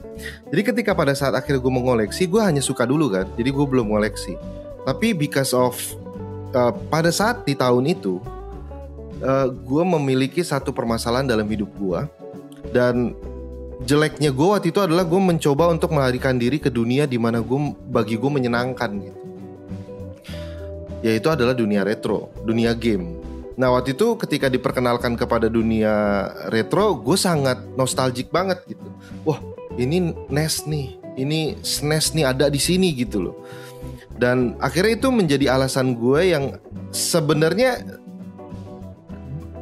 Jadi 0.47 0.61
ketika 0.63 0.91
pada 0.95 1.11
saat 1.11 1.35
akhirnya 1.35 1.59
gue 1.59 1.73
mengoleksi, 1.75 2.23
gue 2.23 2.39
hanya 2.39 2.63
suka 2.63 2.87
dulu 2.87 3.11
kan, 3.11 3.27
jadi 3.35 3.51
gue 3.51 3.65
belum 3.67 3.91
mengoleksi. 3.91 4.39
Tapi 4.87 5.11
because 5.11 5.51
of 5.51 5.75
uh, 6.53 6.73
pada 6.89 7.09
saat 7.13 7.45
di 7.45 7.53
tahun 7.53 7.93
itu 7.93 8.21
uh, 9.21 9.45
eh, 9.45 9.47
gue 9.51 9.83
memiliki 9.83 10.41
satu 10.41 10.71
permasalahan 10.73 11.27
dalam 11.27 11.45
hidup 11.45 11.69
gue 11.75 11.99
dan 12.71 13.13
jeleknya 13.83 14.35
gue 14.35 14.47
waktu 14.47 14.75
itu 14.75 14.79
adalah 14.83 15.07
gue 15.07 15.21
mencoba 15.21 15.71
untuk 15.71 15.95
melarikan 15.95 16.35
diri 16.35 16.59
ke 16.59 16.67
dunia 16.67 17.07
di 17.07 17.15
mana 17.15 17.39
gue 17.39 17.59
bagi 17.87 18.19
gue 18.19 18.31
menyenangkan 18.31 18.91
gitu. 18.99 19.19
Yaitu 20.99 21.31
adalah 21.31 21.55
dunia 21.55 21.87
retro 21.87 22.27
dunia 22.43 22.75
game. 22.75 23.15
Nah 23.55 23.71
waktu 23.75 23.95
itu 23.95 24.19
ketika 24.19 24.51
diperkenalkan 24.51 25.15
kepada 25.15 25.47
dunia 25.47 26.27
retro 26.51 26.99
gue 26.99 27.15
sangat 27.15 27.59
nostalgic 27.79 28.27
banget 28.31 28.59
gitu. 28.67 28.87
Wah 29.23 29.39
ini 29.79 30.11
NES 30.27 30.67
nih 30.67 30.99
ini 31.19 31.59
SNES 31.59 32.15
nih 32.15 32.25
ada 32.27 32.47
di 32.47 32.59
sini 32.59 32.95
gitu 32.95 33.31
loh 33.31 33.35
dan 34.19 34.59
akhirnya 34.59 34.99
itu 34.99 35.09
menjadi 35.09 35.55
alasan 35.55 35.95
gue 35.95 36.35
yang 36.35 36.59
sebenarnya 36.91 37.79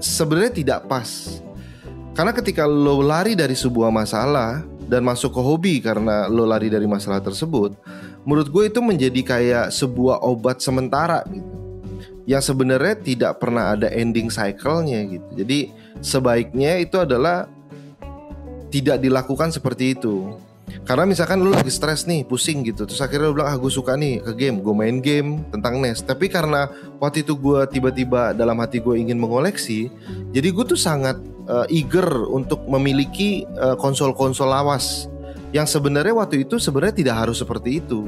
sebenarnya 0.01 0.51
tidak 0.57 0.79
pas. 0.89 1.39
Karena 2.17 2.33
ketika 2.33 2.65
lo 2.65 3.05
lari 3.05 3.37
dari 3.37 3.53
sebuah 3.53 3.93
masalah 3.93 4.65
dan 4.89 5.05
masuk 5.05 5.37
ke 5.37 5.41
hobi 5.45 5.75
karena 5.77 6.25
lo 6.25 6.49
lari 6.49 6.73
dari 6.73 6.89
masalah 6.89 7.21
tersebut 7.21 7.77
menurut 8.25 8.49
gue 8.49 8.63
itu 8.73 8.81
menjadi 8.81 9.21
kayak 9.21 9.65
sebuah 9.69 10.25
obat 10.25 10.57
sementara 10.59 11.21
gitu. 11.29 11.53
Yang 12.27 12.51
sebenarnya 12.51 12.95
tidak 12.99 13.33
pernah 13.39 13.71
ada 13.77 13.87
ending 13.87 14.27
cycle-nya 14.27 15.05
gitu. 15.07 15.29
Jadi 15.37 15.71
sebaiknya 16.03 16.81
itu 16.81 16.99
adalah 16.99 17.47
tidak 18.67 18.99
dilakukan 18.99 19.53
seperti 19.53 19.95
itu 19.95 20.35
Karena 20.87 21.03
misalkan 21.03 21.43
lu 21.43 21.51
lagi 21.51 21.67
stres 21.67 22.07
nih, 22.07 22.23
pusing 22.23 22.63
gitu, 22.63 22.87
terus 22.87 23.03
akhirnya 23.03 23.27
lu 23.27 23.35
bilang 23.35 23.51
ah 23.51 23.59
gue 23.59 23.67
suka 23.67 23.99
nih 23.99 24.23
ke 24.23 24.31
game, 24.39 24.63
gue 24.63 24.71
main 24.71 25.03
game 25.03 25.43
tentang 25.51 25.83
NES. 25.83 26.07
Tapi 26.07 26.31
karena 26.31 26.71
waktu 27.03 27.27
itu 27.27 27.35
gue 27.35 27.59
tiba-tiba 27.67 28.31
dalam 28.31 28.55
hati 28.63 28.79
gue 28.79 28.95
ingin 28.95 29.19
mengoleksi, 29.19 29.91
jadi 30.31 30.47
gue 30.47 30.63
tuh 30.63 30.79
sangat 30.79 31.19
uh, 31.51 31.67
eager 31.67 32.07
untuk 32.31 32.63
memiliki 32.71 33.43
konsol 33.43 33.67
eh, 33.67 33.77
konsol-konsol 34.15 34.47
lawas 34.47 35.11
yang 35.51 35.67
sebenarnya 35.67 36.15
waktu 36.15 36.47
itu 36.47 36.55
sebenarnya 36.55 37.03
tidak 37.03 37.15
harus 37.19 37.43
seperti 37.43 37.83
itu. 37.83 38.07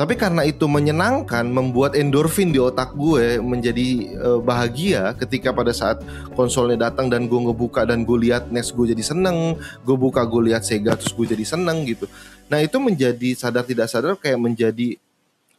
Tapi 0.00 0.16
karena 0.16 0.48
itu 0.48 0.64
menyenangkan, 0.64 1.44
membuat 1.44 1.92
endorfin 1.92 2.48
di 2.48 2.56
otak 2.56 2.96
gue 2.96 3.36
menjadi 3.36 4.16
uh, 4.16 4.40
bahagia 4.40 5.12
ketika 5.12 5.52
pada 5.52 5.76
saat 5.76 6.00
konsolnya 6.32 6.88
datang 6.88 7.12
dan 7.12 7.28
gue 7.28 7.36
ngebuka 7.36 7.84
dan 7.84 8.08
gue 8.08 8.16
lihat 8.16 8.48
NES 8.48 8.72
gue 8.72 8.96
jadi 8.96 9.04
seneng, 9.04 9.60
gue 9.84 9.96
buka 10.00 10.24
gue 10.24 10.48
lihat 10.48 10.64
Sega 10.64 10.96
terus 10.96 11.12
gue 11.12 11.28
jadi 11.28 11.44
seneng 11.44 11.84
gitu. 11.84 12.08
Nah 12.48 12.64
itu 12.64 12.80
menjadi 12.80 13.36
sadar 13.36 13.60
tidak 13.60 13.92
sadar 13.92 14.16
kayak 14.16 14.40
menjadi 14.40 14.96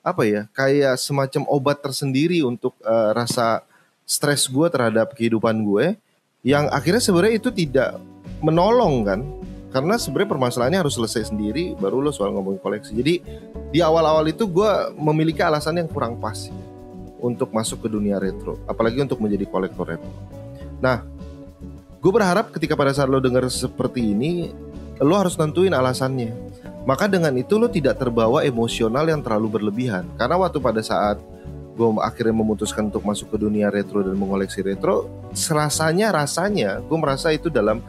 apa 0.02 0.26
ya, 0.26 0.50
kayak 0.58 0.98
semacam 0.98 1.46
obat 1.46 1.78
tersendiri 1.78 2.42
untuk 2.42 2.74
uh, 2.82 3.14
rasa 3.14 3.62
stres 4.10 4.50
gue 4.50 4.66
terhadap 4.74 5.14
kehidupan 5.14 5.62
gue, 5.62 5.94
yang 6.42 6.66
akhirnya 6.74 6.98
sebenarnya 6.98 7.38
itu 7.38 7.54
tidak 7.54 8.02
menolong 8.42 9.06
kan, 9.06 9.22
karena 9.72 9.96
sebenarnya 9.96 10.30
permasalahannya 10.36 10.80
harus 10.84 11.00
selesai 11.00 11.32
sendiri 11.32 11.80
baru 11.80 12.04
lo 12.04 12.12
soal 12.12 12.36
ngomongin 12.36 12.60
koleksi. 12.60 12.92
Jadi 12.92 13.24
di 13.72 13.80
awal-awal 13.80 14.28
itu 14.28 14.44
gue 14.44 14.72
memiliki 15.00 15.40
alasan 15.40 15.80
yang 15.80 15.88
kurang 15.88 16.20
pas 16.20 16.52
untuk 17.24 17.56
masuk 17.56 17.88
ke 17.88 17.88
dunia 17.88 18.20
retro 18.20 18.60
apalagi 18.68 19.00
untuk 19.00 19.24
menjadi 19.24 19.48
kolektor 19.48 19.96
retro. 19.96 20.12
Nah 20.84 21.08
gue 22.04 22.12
berharap 22.12 22.52
ketika 22.52 22.76
pada 22.76 22.92
saat 22.92 23.08
lo 23.08 23.24
dengar 23.24 23.48
seperti 23.48 24.12
ini 24.12 24.52
lo 25.00 25.16
harus 25.16 25.40
nentuin 25.40 25.72
alasannya. 25.72 26.52
Maka 26.84 27.08
dengan 27.08 27.32
itu 27.40 27.56
lo 27.56 27.72
tidak 27.72 28.02
terbawa 28.02 28.44
emosional 28.44 29.06
yang 29.06 29.22
terlalu 29.22 29.62
berlebihan. 29.62 30.04
Karena 30.18 30.36
waktu 30.36 30.58
pada 30.58 30.82
saat 30.82 31.22
gue 31.72 31.88
akhirnya 32.04 32.36
memutuskan 32.36 32.92
untuk 32.92 33.08
masuk 33.08 33.32
ke 33.32 33.38
dunia 33.40 33.72
retro 33.72 34.04
dan 34.04 34.14
mengoleksi 34.20 34.60
retro 34.60 35.08
serasanya 35.32 36.12
rasanya 36.12 36.84
gue 36.84 36.98
merasa 37.00 37.32
itu 37.32 37.48
dalam 37.48 37.80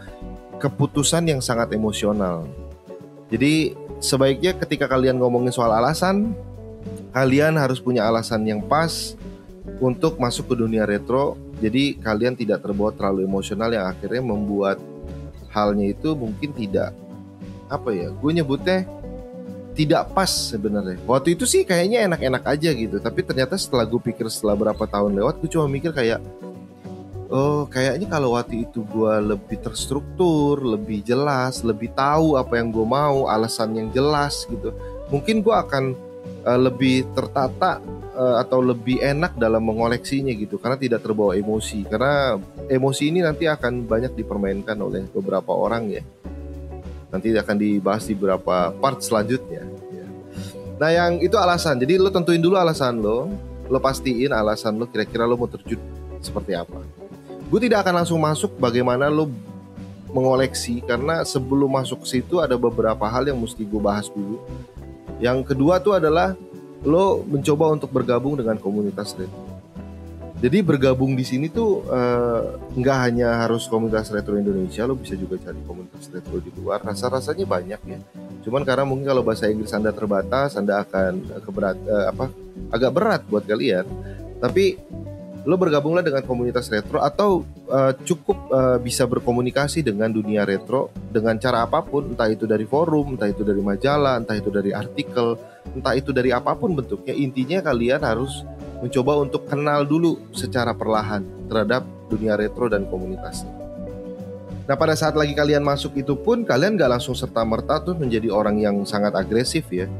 keputusan 0.63 1.27
yang 1.27 1.43
sangat 1.43 1.75
emosional. 1.75 2.47
Jadi 3.27 3.75
sebaiknya 3.99 4.55
ketika 4.55 4.87
kalian 4.87 5.19
ngomongin 5.19 5.51
soal 5.51 5.75
alasan, 5.75 6.31
kalian 7.11 7.59
harus 7.59 7.83
punya 7.83 8.07
alasan 8.07 8.47
yang 8.47 8.63
pas 8.63 9.19
untuk 9.83 10.23
masuk 10.23 10.55
ke 10.55 10.55
dunia 10.55 10.87
retro. 10.87 11.35
Jadi 11.59 11.99
kalian 11.99 12.39
tidak 12.39 12.63
terbawa 12.63 12.95
terlalu 12.95 13.27
emosional 13.27 13.75
yang 13.75 13.91
akhirnya 13.91 14.23
membuat 14.23 14.79
halnya 15.51 15.91
itu 15.91 16.15
mungkin 16.15 16.55
tidak 16.55 16.95
apa 17.67 17.91
ya? 17.91 18.15
Gue 18.15 18.31
nyebutnya 18.31 18.87
tidak 19.73 20.13
pas 20.13 20.29
sebenarnya. 20.29 21.01
Waktu 21.09 21.35
itu 21.35 21.49
sih 21.49 21.65
kayaknya 21.65 22.05
enak-enak 22.07 22.45
aja 22.45 22.71
gitu. 22.71 23.01
Tapi 23.01 23.21
ternyata 23.25 23.57
setelah 23.57 23.89
gue 23.89 23.99
pikir 23.99 24.29
setelah 24.29 24.55
berapa 24.55 24.85
tahun 24.85 25.17
lewat, 25.17 25.41
gue 25.41 25.51
cuma 25.51 25.67
mikir 25.67 25.91
kayak 25.91 26.21
oh 27.33 27.65
kayaknya 27.65 28.07
kalau 28.13 28.37
waktu 28.37 28.69
itu 28.69 28.85
gue 28.85 29.15
lebih 29.33 29.65
terstruktur, 29.65 30.61
lebih 30.61 31.01
jelas, 31.01 31.65
lebih 31.65 31.89
tahu 31.97 32.37
apa 32.37 32.61
yang 32.61 32.69
gue 32.69 32.85
mau, 32.85 33.27
alasan 33.33 33.73
yang 33.73 33.89
jelas 33.89 34.45
gitu, 34.47 34.77
mungkin 35.09 35.41
gue 35.41 35.57
akan 35.57 35.97
uh, 36.45 36.61
lebih 36.61 37.09
tertata 37.17 37.81
uh, 38.13 38.37
atau 38.45 38.61
lebih 38.61 39.01
enak 39.01 39.33
dalam 39.41 39.65
mengoleksinya 39.65 40.31
gitu, 40.37 40.61
karena 40.61 40.77
tidak 40.77 41.01
terbawa 41.01 41.33
emosi. 41.33 41.89
Karena 41.89 42.37
emosi 42.69 43.09
ini 43.09 43.25
nanti 43.25 43.49
akan 43.49 43.89
banyak 43.89 44.13
dipermainkan 44.13 44.77
oleh 44.77 45.09
beberapa 45.09 45.57
orang 45.57 45.89
ya. 45.89 46.05
Nanti 47.09 47.33
akan 47.33 47.57
dibahas 47.57 48.09
di 48.09 48.17
beberapa 48.17 48.73
part 48.77 49.01
selanjutnya. 49.01 49.65
Ya. 49.93 50.07
Nah 50.81 50.91
yang 50.93 51.13
itu 51.21 51.37
alasan. 51.37 51.77
Jadi 51.77 52.01
lo 52.01 52.09
tentuin 52.09 52.41
dulu 52.41 52.57
alasan 52.57 53.05
lo, 53.05 53.29
lo 53.69 53.79
pastiin 53.81 54.33
alasan 54.33 54.81
lo 54.81 54.89
kira-kira 54.89 55.29
lo 55.29 55.37
mau 55.37 55.49
terjun 55.49 55.81
seperti 56.25 56.57
apa 56.57 57.02
gue 57.53 57.61
tidak 57.69 57.85
akan 57.85 58.01
langsung 58.01 58.17
masuk 58.17 58.57
bagaimana 58.57 59.13
lo 59.13 59.29
mengoleksi 60.09 60.81
karena 60.81 61.21
sebelum 61.21 61.69
masuk 61.69 62.01
ke 62.09 62.17
situ 62.17 62.41
ada 62.41 62.57
beberapa 62.57 63.05
hal 63.05 63.29
yang 63.29 63.37
mesti 63.37 63.61
gue 63.69 63.77
bahas 63.77 64.09
dulu. 64.09 64.41
Yang 65.21 65.53
kedua 65.53 65.77
tuh 65.77 66.01
adalah 66.01 66.33
lo 66.81 67.21
mencoba 67.29 67.77
untuk 67.77 67.93
bergabung 67.93 68.41
dengan 68.41 68.57
komunitas 68.57 69.13
retro. 69.13 69.53
Jadi 70.43 70.59
bergabung 70.59 71.15
di 71.15 71.23
sini 71.23 71.47
tuh 71.47 71.87
uh, 71.87 72.59
nggak 72.75 72.99
hanya 73.05 73.47
harus 73.47 73.69
komunitas 73.71 74.11
retro 74.11 74.35
Indonesia, 74.35 74.83
lo 74.89 74.99
bisa 74.99 75.15
juga 75.15 75.39
cari 75.39 75.61
komunitas 75.63 76.09
retro 76.09 76.41
di 76.41 76.51
luar. 76.57 76.83
Rasa-rasanya 76.83 77.47
banyak 77.47 77.81
ya. 77.85 78.01
Cuman 78.43 78.67
karena 78.67 78.83
mungkin 78.83 79.07
kalau 79.07 79.23
bahasa 79.23 79.47
Inggris 79.47 79.71
anda 79.71 79.95
terbatas, 79.95 80.59
anda 80.59 80.83
akan 80.83 81.37
keberat 81.47 81.77
uh, 81.85 82.07
apa 82.17 82.25
agak 82.75 82.91
berat 82.91 83.23
buat 83.29 83.45
kalian. 83.47 83.87
Tapi 84.43 84.75
lo 85.43 85.59
bergabunglah 85.59 86.07
dengan 86.07 86.23
komunitas 86.23 86.71
retro 86.71 87.03
atau 87.03 87.43
uh, 87.67 87.91
cukup 88.07 88.39
uh, 88.55 88.79
bisa 88.79 89.03
berkomunikasi 89.11 89.83
dengan 89.83 90.07
dunia 90.07 90.47
retro 90.47 90.95
dengan 91.11 91.35
cara 91.35 91.67
apa 91.67 91.83
pun 91.83 92.15
entah 92.15 92.31
itu 92.31 92.47
dari 92.47 92.63
forum 92.63 93.19
entah 93.19 93.27
itu 93.27 93.43
dari 93.43 93.59
majalah 93.59 94.23
entah 94.23 94.39
itu 94.39 94.55
dari 94.55 94.71
artikel 94.71 95.35
entah 95.75 95.99
itu 95.99 96.15
dari 96.15 96.31
apa 96.31 96.55
pun 96.55 96.79
bentuknya 96.79 97.11
intinya 97.11 97.59
kalian 97.59 98.07
harus 98.07 98.47
mencoba 98.83 99.19
untuk 99.23 99.43
kenal 99.51 99.83
dulu 99.83 100.19
secara 100.31 100.75
perlahan 100.75 101.23
terhadap 101.47 101.87
dunia 102.11 102.35
retro 102.35 102.67
dan 102.67 102.87
komunitasnya. 102.91 103.51
Nah 104.63 104.79
pada 104.79 104.95
saat 104.95 105.15
lagi 105.19 105.35
kalian 105.35 105.63
masuk 105.63 105.99
itu 105.99 106.15
pun 106.15 106.47
kalian 106.47 106.79
gak 106.79 106.99
langsung 106.99 107.19
serta 107.19 107.43
merta 107.43 107.83
tuh 107.83 107.99
menjadi 107.99 108.31
orang 108.31 108.63
yang 108.63 108.77
sangat 108.87 109.15
agresif 109.19 109.67
ya 109.75 109.91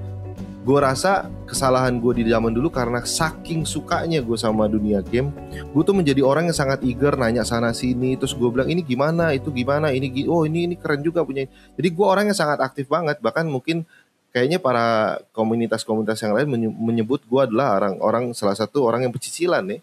gue 0.63 0.79
rasa 0.79 1.27
kesalahan 1.45 1.99
gue 1.99 2.23
di 2.23 2.31
zaman 2.31 2.55
dulu 2.55 2.71
karena 2.71 3.03
saking 3.03 3.67
sukanya 3.67 4.23
gue 4.23 4.39
sama 4.39 4.71
dunia 4.71 5.03
game 5.03 5.35
gue 5.51 5.83
tuh 5.83 5.91
menjadi 5.91 6.23
orang 6.23 6.47
yang 6.47 6.55
sangat 6.55 6.87
eager 6.87 7.19
nanya 7.19 7.43
sana 7.43 7.75
sini 7.75 8.15
terus 8.15 8.39
gue 8.39 8.47
bilang 8.47 8.71
ini 8.71 8.83
gimana? 8.87 9.35
Itu 9.35 9.51
gimana? 9.51 9.91
Ini 9.91 10.29
oh 10.31 10.47
ini 10.47 10.71
ini 10.71 10.75
keren 10.79 11.03
juga 11.03 11.27
punya 11.27 11.49
jadi 11.75 11.89
gue 11.91 12.07
orang 12.07 12.31
yang 12.31 12.39
sangat 12.39 12.63
aktif 12.63 12.87
banget. 12.87 13.19
Bahkan 13.19 13.49
mungkin 13.49 13.89
kayaknya 14.33 14.63
para 14.63 15.19
komunitas-komunitas 15.37 16.23
yang 16.25 16.33
lain 16.39 16.49
menyebut 16.79 17.25
gue 17.27 17.41
adalah 17.43 17.77
orang 17.77 17.95
orang 18.01 18.25
salah 18.33 18.57
satu 18.57 18.87
orang 18.87 19.05
yang 19.09 19.13
pecicilan 19.13 19.67
nih 19.67 19.81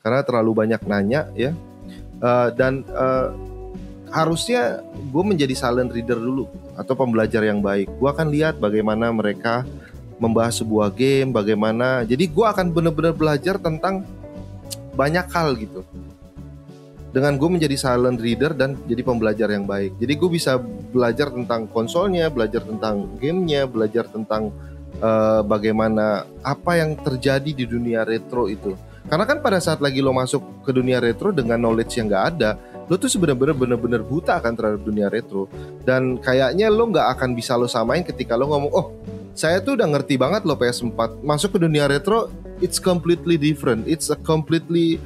karena 0.00 0.20
terlalu 0.24 0.50
banyak 0.66 0.80
nanya 0.86 1.28
ya. 1.34 1.52
Uh, 2.20 2.52
dan 2.52 2.84
uh, 2.92 3.32
harusnya 4.12 4.84
gue 4.84 5.24
menjadi 5.24 5.56
silent 5.56 5.88
reader 5.94 6.20
dulu 6.20 6.50
atau 6.76 6.94
pembelajar 6.98 7.40
yang 7.46 7.64
baik. 7.64 7.88
Gue 7.96 8.08
akan 8.10 8.28
lihat 8.28 8.60
bagaimana 8.60 9.08
mereka 9.14 9.64
membahas 10.20 10.60
sebuah 10.60 10.92
game 10.92 11.32
bagaimana. 11.32 12.04
Jadi 12.04 12.28
gue 12.28 12.46
akan 12.46 12.70
benar-benar 12.70 13.16
belajar 13.16 13.56
tentang 13.56 14.04
banyak 14.94 15.26
hal 15.32 15.56
gitu. 15.56 15.80
Dengan 17.10 17.34
gue 17.34 17.48
menjadi 17.50 17.74
silent 17.74 18.22
reader 18.22 18.54
dan 18.54 18.78
jadi 18.86 19.02
pembelajar 19.02 19.50
yang 19.50 19.66
baik. 19.66 19.98
Jadi 19.98 20.12
gue 20.14 20.30
bisa 20.30 20.60
belajar 20.94 21.32
tentang 21.34 21.66
konsolnya 21.66 22.30
belajar 22.30 22.62
tentang 22.62 23.08
gamenya 23.18 23.66
belajar 23.66 24.06
tentang 24.06 24.54
uh, 25.02 25.42
bagaimana 25.42 26.22
apa 26.46 26.78
yang 26.78 26.94
terjadi 26.94 27.50
di 27.50 27.66
dunia 27.66 28.06
retro 28.06 28.46
itu. 28.46 28.78
Karena 29.10 29.26
kan 29.26 29.42
pada 29.42 29.58
saat 29.58 29.82
lagi 29.82 29.98
lo 29.98 30.14
masuk 30.14 30.62
ke 30.62 30.70
dunia 30.70 31.02
retro 31.02 31.34
dengan 31.34 31.58
knowledge 31.58 31.98
yang 31.98 32.06
gak 32.12 32.26
ada 32.36 32.50
lo 32.90 32.98
tuh 32.98 33.06
sebenarnya 33.06 33.54
bener-bener 33.54 34.02
buta 34.02 34.42
kan 34.42 34.58
terhadap 34.58 34.82
dunia 34.82 35.06
retro. 35.06 35.46
Dan 35.86 36.18
kayaknya 36.18 36.66
lo 36.66 36.90
nggak 36.90 37.06
akan 37.14 37.38
bisa 37.38 37.54
lo 37.54 37.70
samain 37.70 38.02
ketika 38.02 38.34
lo 38.34 38.50
ngomong 38.50 38.72
oh 38.74 38.86
saya 39.40 39.64
tuh 39.64 39.80
udah 39.80 39.88
ngerti 39.88 40.20
banget 40.20 40.44
loh 40.44 40.60
PS4 40.60 41.24
masuk 41.24 41.56
ke 41.56 41.58
dunia 41.64 41.88
retro 41.88 42.28
it's 42.60 42.78
completely 42.78 43.40
different. 43.40 43.88
It's 43.88 44.12
a 44.12 44.18
completely 44.20 45.00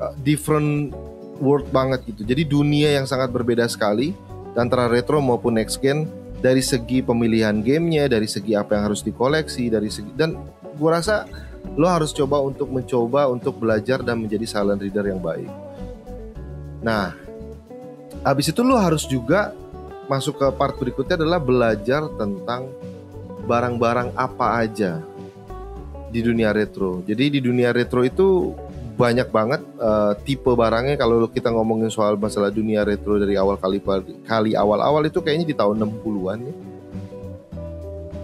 uh, 0.00 0.16
different 0.24 0.96
world 1.38 1.68
banget 1.70 2.08
gitu. 2.08 2.24
Jadi 2.24 2.42
dunia 2.48 2.96
yang 2.96 3.04
sangat 3.04 3.30
berbeda 3.30 3.68
sekali 3.68 4.16
antara 4.56 4.88
retro 4.88 5.20
maupun 5.20 5.60
next 5.60 5.84
gen 5.84 6.08
dari 6.40 6.64
segi 6.64 7.04
pemilihan 7.04 7.60
gamenya 7.60 8.08
dari 8.08 8.24
segi 8.24 8.56
apa 8.56 8.76
yang 8.76 8.88
harus 8.88 9.04
dikoleksi 9.04 9.68
dari 9.68 9.92
segi 9.92 10.08
dan 10.16 10.32
gue 10.76 10.90
rasa 10.90 11.28
lo 11.76 11.84
harus 11.92 12.16
coba 12.16 12.40
untuk 12.40 12.72
mencoba 12.72 13.28
untuk 13.28 13.60
belajar 13.60 14.00
dan 14.00 14.24
menjadi 14.24 14.48
silent 14.48 14.80
reader 14.80 15.12
yang 15.12 15.20
baik. 15.20 15.48
Nah 16.80 17.12
habis 18.24 18.48
itu 18.48 18.64
lo 18.64 18.80
harus 18.80 19.04
juga 19.04 19.52
masuk 20.08 20.40
ke 20.40 20.46
part 20.56 20.72
berikutnya 20.80 21.20
adalah 21.20 21.36
belajar 21.36 22.08
tentang 22.16 22.72
barang-barang 23.46 24.12
apa 24.18 24.46
aja 24.60 25.00
di 26.10 26.20
dunia 26.20 26.50
retro. 26.50 27.02
Jadi 27.06 27.38
di 27.38 27.40
dunia 27.40 27.70
retro 27.70 28.02
itu 28.02 28.52
banyak 28.96 29.28
banget 29.28 29.60
uh, 29.76 30.16
tipe 30.24 30.48
barangnya 30.48 30.96
kalau 30.96 31.28
kita 31.28 31.52
ngomongin 31.52 31.92
soal 31.92 32.16
masalah 32.16 32.48
dunia 32.48 32.80
retro 32.80 33.20
dari 33.20 33.36
awal 33.36 33.60
kali 33.60 33.76
kali 34.24 34.56
awal-awal 34.56 35.04
itu 35.04 35.20
kayaknya 35.20 35.52
di 35.52 35.56
tahun 35.56 35.84
60-an 35.84 36.38
ya. 36.42 36.54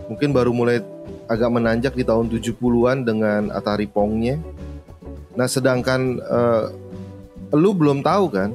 Mungkin 0.08 0.28
baru 0.32 0.52
mulai 0.52 0.80
agak 1.28 1.50
menanjak 1.52 1.92
di 1.96 2.04
tahun 2.04 2.28
70-an 2.28 3.04
dengan 3.06 3.42
Atari 3.52 3.88
Pongnya. 3.88 4.36
Nah, 5.32 5.48
sedangkan 5.48 6.20
uh, 6.20 6.68
lu 7.56 7.72
belum 7.72 8.04
tahu 8.04 8.28
kan 8.32 8.52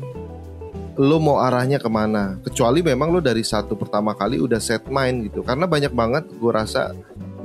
lo 0.98 1.18
mau 1.22 1.38
arahnya 1.38 1.78
ke 1.78 1.90
mana. 1.90 2.42
Kecuali 2.42 2.82
memang 2.82 3.14
lo 3.14 3.22
dari 3.22 3.46
satu 3.46 3.78
pertama 3.78 4.18
kali 4.18 4.42
udah 4.42 4.58
set 4.58 4.90
mind 4.90 5.30
gitu. 5.30 5.46
Karena 5.46 5.70
banyak 5.70 5.94
banget 5.94 6.26
gue 6.34 6.52
rasa 6.52 6.92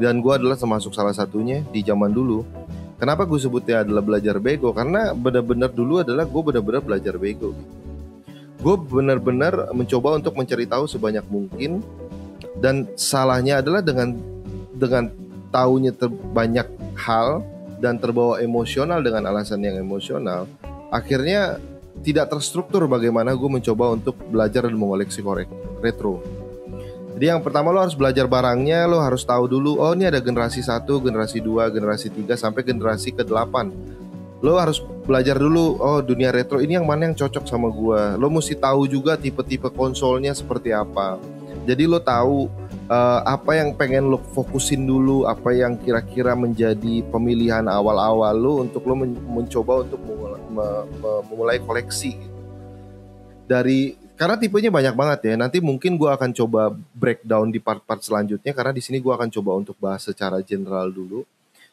dan 0.01 0.25
gue 0.25 0.33
adalah 0.33 0.57
termasuk 0.57 0.97
salah 0.97 1.13
satunya 1.13 1.61
di 1.69 1.85
zaman 1.85 2.11
dulu. 2.11 2.43
Kenapa 2.97 3.29
gue 3.29 3.37
sebutnya 3.37 3.85
adalah 3.85 4.01
belajar 4.01 4.41
bego? 4.41 4.73
Karena 4.73 5.13
benar-benar 5.13 5.69
dulu 5.75 6.01
adalah 6.01 6.25
gue 6.25 6.43
benar-benar 6.43 6.81
belajar 6.81 7.15
bego 7.21 7.53
gitu. 7.53 7.75
Gue 8.63 8.77
benar-benar 8.79 9.75
mencoba 9.75 10.17
untuk 10.17 10.33
mencari 10.39 10.65
tahu 10.65 10.89
sebanyak 10.89 11.27
mungkin. 11.29 11.85
Dan 12.57 12.89
salahnya 12.97 13.61
adalah 13.61 13.85
dengan 13.85 14.17
dengan 14.77 15.13
tahunya 15.53 15.93
terbanyak 15.99 16.69
hal 16.97 17.45
dan 17.83 17.99
terbawa 17.99 18.39
emosional 18.39 19.03
dengan 19.03 19.27
alasan 19.29 19.61
yang 19.67 19.77
emosional 19.83 20.47
akhirnya 20.93 21.57
tidak 22.03 22.35
terstruktur 22.35 22.85
bagaimana 22.91 23.33
gue 23.33 23.51
mencoba 23.51 23.95
untuk 23.95 24.19
belajar 24.29 24.67
dan 24.67 24.75
mengoleksi 24.75 25.23
korek 25.23 25.47
retro. 25.79 26.23
Jadi 27.15 27.31
yang 27.31 27.45
pertama 27.45 27.71
lo 27.71 27.79
harus 27.79 27.95
belajar 27.95 28.27
barangnya, 28.27 28.91
lo 28.91 28.99
harus 28.99 29.23
tahu 29.23 29.47
dulu, 29.47 29.79
oh 29.79 29.95
ini 29.95 30.11
ada 30.11 30.19
generasi 30.19 30.59
1, 30.59 30.83
generasi 30.89 31.39
2, 31.39 31.71
generasi 31.71 32.09
3 32.11 32.35
sampai 32.35 32.67
generasi 32.67 33.15
ke-8. 33.15 33.55
Lo 34.43 34.59
harus 34.59 34.83
belajar 35.07 35.39
dulu, 35.39 35.79
oh 35.79 36.03
dunia 36.03 36.35
retro 36.35 36.59
ini 36.59 36.75
yang 36.75 36.89
mana 36.89 37.07
yang 37.07 37.15
cocok 37.15 37.47
sama 37.47 37.71
gue. 37.71 38.19
Lo 38.19 38.27
mesti 38.27 38.59
tahu 38.59 38.91
juga 38.91 39.15
tipe-tipe 39.15 39.71
konsolnya 39.71 40.35
seperti 40.35 40.75
apa. 40.75 41.21
Jadi 41.63 41.87
lo 41.87 42.03
tahu 42.03 42.51
uh, 42.93 43.21
apa 43.25 43.57
yang 43.57 43.73
pengen 43.73 44.13
lo 44.13 44.21
fokusin 44.37 44.85
dulu, 44.85 45.25
apa 45.25 45.57
yang 45.57 45.81
kira-kira 45.81 46.37
menjadi 46.37 47.01
pemilihan 47.09 47.65
awal-awal 47.65 48.37
lo 48.37 48.53
untuk 48.61 48.85
lo 48.85 48.93
men 48.93 49.17
mencoba 49.17 49.89
untuk 49.89 50.01
memulai 50.53 51.57
koleksi 51.65 52.13
gitu. 52.21 52.41
Dari 53.49 53.97
karena 54.13 54.37
tipenya 54.39 54.71
banyak 54.71 54.95
banget 54.95 55.19
ya. 55.33 55.35
Nanti 55.41 55.59
mungkin 55.59 55.97
gue 55.97 56.07
akan 56.07 56.31
coba 56.37 56.71
breakdown 56.95 57.49
di 57.49 57.59
part-part 57.59 58.05
selanjutnya 58.05 58.53
karena 58.53 58.71
di 58.77 58.85
sini 58.85 59.01
gue 59.01 59.11
akan 59.11 59.33
coba 59.33 59.51
untuk 59.59 59.77
bahas 59.81 60.05
secara 60.05 60.39
general 60.45 60.93
dulu. 60.93 61.25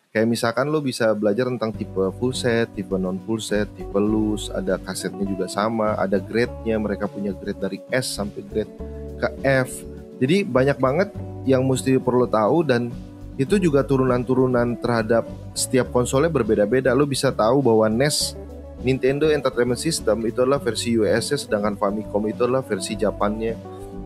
Kayak 0.09 0.25
misalkan 0.25 0.73
lo 0.73 0.81
bisa 0.81 1.13
belajar 1.13 1.45
tentang 1.45 1.69
tipe 1.69 2.01
full 2.17 2.33
set, 2.33 2.73
tipe 2.73 2.97
non 2.97 3.21
full 3.21 3.37
set, 3.37 3.69
tipe 3.77 3.93
loose, 4.01 4.49
ada 4.49 4.81
kasetnya 4.81 5.21
juga 5.21 5.45
sama, 5.45 5.93
ada 6.01 6.17
grade-nya, 6.17 6.81
mereka 6.81 7.05
punya 7.05 7.29
grade 7.29 7.61
dari 7.61 7.77
S 7.93 8.17
sampai 8.17 8.41
grade 8.41 8.73
ke 9.21 9.29
F. 9.45 9.88
Jadi 10.19 10.43
banyak 10.43 10.77
banget 10.77 11.09
yang 11.47 11.63
mesti 11.63 11.95
perlu 11.97 12.27
tahu 12.27 12.67
dan 12.67 12.91
itu 13.39 13.55
juga 13.55 13.87
turunan-turunan 13.87 14.75
terhadap 14.83 15.23
setiap 15.55 15.95
konsolnya 15.95 16.27
berbeda-beda. 16.27 16.91
Lo 16.91 17.07
bisa 17.07 17.31
tahu 17.31 17.63
bahwa 17.63 17.87
NES 17.87 18.35
Nintendo 18.83 19.27
Entertainment 19.31 19.79
System 19.79 20.23
itu 20.27 20.43
adalah 20.43 20.59
versi 20.59 20.95
US-nya 20.95 21.35
sedangkan 21.39 21.75
Famicom 21.75 22.23
itu 22.27 22.47
adalah 22.47 22.63
versi 22.63 22.95
Japannya 22.95 23.55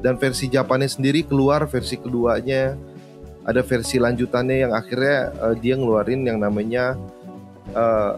dan 0.01 0.17
versi 0.17 0.49
Japannya 0.49 0.89
sendiri 0.89 1.23
keluar 1.23 1.69
versi 1.69 1.95
keduanya 2.01 2.73
ada 3.45 3.61
versi 3.61 4.01
lanjutannya 4.01 4.65
yang 4.65 4.71
akhirnya 4.73 5.31
uh, 5.37 5.55
dia 5.55 5.77
ngeluarin 5.77 6.25
yang 6.25 6.41
namanya 6.41 6.97
uh, 7.75 8.17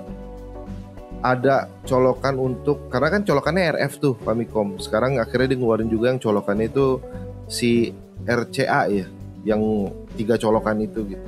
ada 1.25 1.67
colokan 1.83 2.37
untuk 2.37 2.87
karena 2.87 3.19
kan 3.19 3.21
colokannya 3.25 3.75
RF 3.75 3.93
tuh 3.99 4.13
Famicom 4.23 4.79
sekarang 4.79 5.17
akhirnya 5.19 5.53
dia 5.53 5.59
ngeluarin 5.59 5.89
juga 5.91 6.13
yang 6.13 6.21
colokannya 6.21 6.71
itu 6.71 7.01
si 7.47 7.93
RCA 8.25 8.89
ya 8.89 9.05
yang 9.45 9.91
tiga 10.17 10.35
colokan 10.41 10.81
itu 10.81 11.05
gitu. 11.05 11.25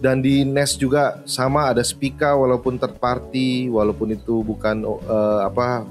Dan 0.00 0.24
di 0.24 0.48
NES 0.48 0.80
juga 0.80 1.20
sama 1.28 1.68
ada 1.68 1.84
Spica 1.84 2.32
walaupun 2.32 2.80
third 2.80 2.96
party 2.96 3.68
walaupun 3.68 4.16
itu 4.16 4.40
bukan 4.40 4.80
uh, 4.82 5.44
apa 5.44 5.84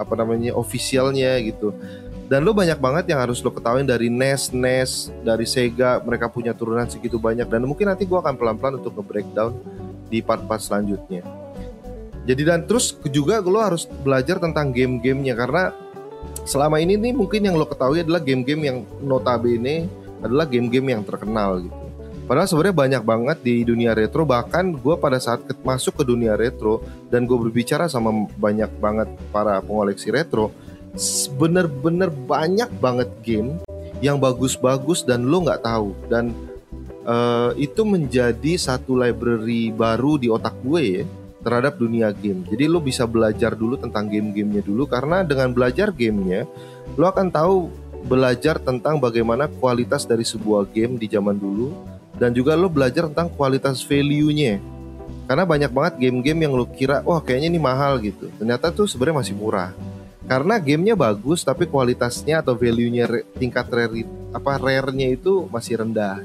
apa 0.00 0.14
namanya 0.16 0.56
officialnya 0.56 1.36
gitu. 1.44 1.76
Dan 2.30 2.46
lo 2.46 2.54
banyak 2.54 2.78
banget 2.78 3.10
yang 3.10 3.20
harus 3.20 3.42
lo 3.42 3.50
ketahui 3.50 3.82
dari 3.82 4.06
NES, 4.06 4.54
NES, 4.54 5.10
dari 5.26 5.44
Sega 5.44 5.98
mereka 6.00 6.30
punya 6.30 6.54
turunan 6.56 6.86
segitu 6.86 7.18
banyak. 7.18 7.44
Dan 7.50 7.66
mungkin 7.66 7.90
nanti 7.90 8.06
gue 8.06 8.16
akan 8.16 8.38
pelan-pelan 8.38 8.78
untuk 8.80 8.96
nge-breakdown 8.96 9.52
di 10.08 10.22
part-part 10.22 10.62
selanjutnya. 10.62 11.26
Jadi 12.24 12.42
dan 12.46 12.64
terus 12.70 12.94
juga 13.10 13.42
lo 13.42 13.58
harus 13.60 13.84
belajar 13.84 14.38
tentang 14.38 14.70
game-gamenya 14.70 15.34
karena 15.34 15.74
selama 16.44 16.80
ini 16.80 16.96
nih 16.96 17.12
mungkin 17.12 17.44
yang 17.44 17.56
lo 17.56 17.66
ketahui 17.68 18.04
adalah 18.04 18.20
game-game 18.22 18.62
yang 18.66 18.78
notabene 19.00 19.88
adalah 20.20 20.44
game-game 20.44 20.96
yang 20.96 21.02
terkenal 21.04 21.60
gitu. 21.60 21.76
Padahal 22.30 22.46
sebenarnya 22.46 22.76
banyak 22.78 23.02
banget 23.02 23.38
di 23.42 23.66
dunia 23.66 23.90
retro 23.90 24.22
bahkan 24.22 24.70
gue 24.70 24.94
pada 25.02 25.18
saat 25.18 25.42
masuk 25.66 25.98
ke 25.98 26.04
dunia 26.06 26.38
retro 26.38 26.78
dan 27.10 27.26
gue 27.26 27.34
berbicara 27.34 27.90
sama 27.90 28.30
banyak 28.38 28.70
banget 28.78 29.10
para 29.34 29.58
pengoleksi 29.58 30.14
retro, 30.14 30.54
bener-bener 31.34 32.06
banyak 32.06 32.70
banget 32.78 33.10
game 33.26 33.58
yang 33.98 34.22
bagus-bagus 34.22 35.02
dan 35.02 35.26
lo 35.26 35.42
nggak 35.42 35.66
tahu 35.66 35.90
dan 36.06 36.30
uh, 37.04 37.50
itu 37.58 37.82
menjadi 37.84 38.56
satu 38.56 38.96
library 38.96 39.74
baru 39.74 40.16
di 40.16 40.30
otak 40.32 40.54
gue 40.62 41.02
ya 41.02 41.04
terhadap 41.40 41.76
dunia 41.80 42.12
game. 42.12 42.44
Jadi 42.48 42.68
lo 42.68 42.80
bisa 42.80 43.08
belajar 43.08 43.56
dulu 43.56 43.80
tentang 43.80 44.08
game-gamenya 44.08 44.62
dulu 44.64 44.84
karena 44.84 45.24
dengan 45.24 45.52
belajar 45.52 45.90
gamenya 45.92 46.44
lo 46.94 47.06
akan 47.08 47.28
tahu 47.32 47.72
belajar 48.04 48.56
tentang 48.60 48.96
bagaimana 48.96 49.48
kualitas 49.48 50.08
dari 50.08 50.24
sebuah 50.24 50.68
game 50.72 50.96
di 50.96 51.06
zaman 51.08 51.36
dulu 51.36 51.72
dan 52.16 52.32
juga 52.36 52.56
lo 52.56 52.68
belajar 52.68 53.08
tentang 53.08 53.32
kualitas 53.32 53.80
value-nya. 53.84 54.60
Karena 55.24 55.46
banyak 55.46 55.70
banget 55.70 55.94
game-game 56.02 56.42
yang 56.42 56.52
lo 56.58 56.66
kira, 56.66 57.06
wah 57.06 57.22
kayaknya 57.22 57.54
ini 57.54 57.60
mahal 57.62 58.02
gitu. 58.02 58.28
Ternyata 58.34 58.74
tuh 58.74 58.90
sebenarnya 58.90 59.22
masih 59.22 59.34
murah. 59.38 59.70
Karena 60.26 60.58
gamenya 60.58 60.98
bagus 60.98 61.42
tapi 61.46 61.70
kualitasnya 61.70 62.42
atau 62.42 62.54
value-nya 62.54 63.06
tingkat 63.38 63.66
rare 63.70 64.06
apa 64.30 64.52
rare-nya 64.58 65.10
itu 65.10 65.46
masih 65.50 65.82
rendah. 65.82 66.22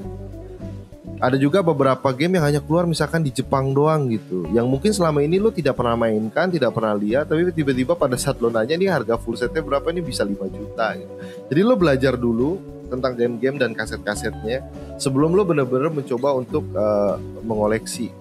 Ada 1.16 1.40
juga 1.40 1.64
beberapa 1.64 2.12
game 2.12 2.36
yang 2.36 2.44
hanya 2.44 2.60
keluar 2.60 2.84
misalkan 2.84 3.24
di 3.24 3.32
Jepang 3.32 3.72
doang 3.72 4.12
gitu. 4.12 4.44
Yang 4.52 4.66
mungkin 4.68 4.90
selama 4.92 5.24
ini 5.24 5.40
lo 5.40 5.48
tidak 5.48 5.80
pernah 5.80 5.96
mainkan, 5.96 6.52
tidak 6.52 6.76
pernah 6.76 6.92
lihat, 6.92 7.24
tapi 7.24 7.48
tiba-tiba 7.56 7.96
pada 7.96 8.20
saat 8.20 8.36
lo 8.36 8.52
nanya 8.52 8.76
nih 8.76 8.92
harga 8.92 9.16
full 9.16 9.32
setnya 9.32 9.64
berapa 9.64 9.88
ini 9.96 10.04
bisa 10.04 10.28
5 10.28 10.36
juta 10.52 10.92
gitu. 10.92 11.14
Jadi 11.48 11.60
lo 11.64 11.74
belajar 11.80 12.20
dulu 12.20 12.60
tentang 12.92 13.16
game-game 13.16 13.56
dan 13.56 13.72
kaset-kasetnya 13.72 14.60
sebelum 15.00 15.32
lo 15.32 15.42
bener-bener 15.48 15.88
mencoba 15.88 16.36
untuk 16.36 16.68
uh, 16.76 17.16
mengoleksi. 17.42 18.12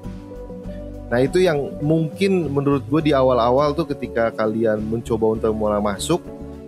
Nah 1.11 1.19
itu 1.21 1.43
yang 1.43 1.75
mungkin 1.83 2.49
menurut 2.49 2.81
gue 2.87 3.11
di 3.11 3.13
awal-awal 3.13 3.77
tuh 3.77 3.85
ketika 3.91 4.33
kalian 4.33 4.81
mencoba 4.81 5.37
untuk 5.37 5.53
mulai 5.53 5.83
masuk 5.83 6.23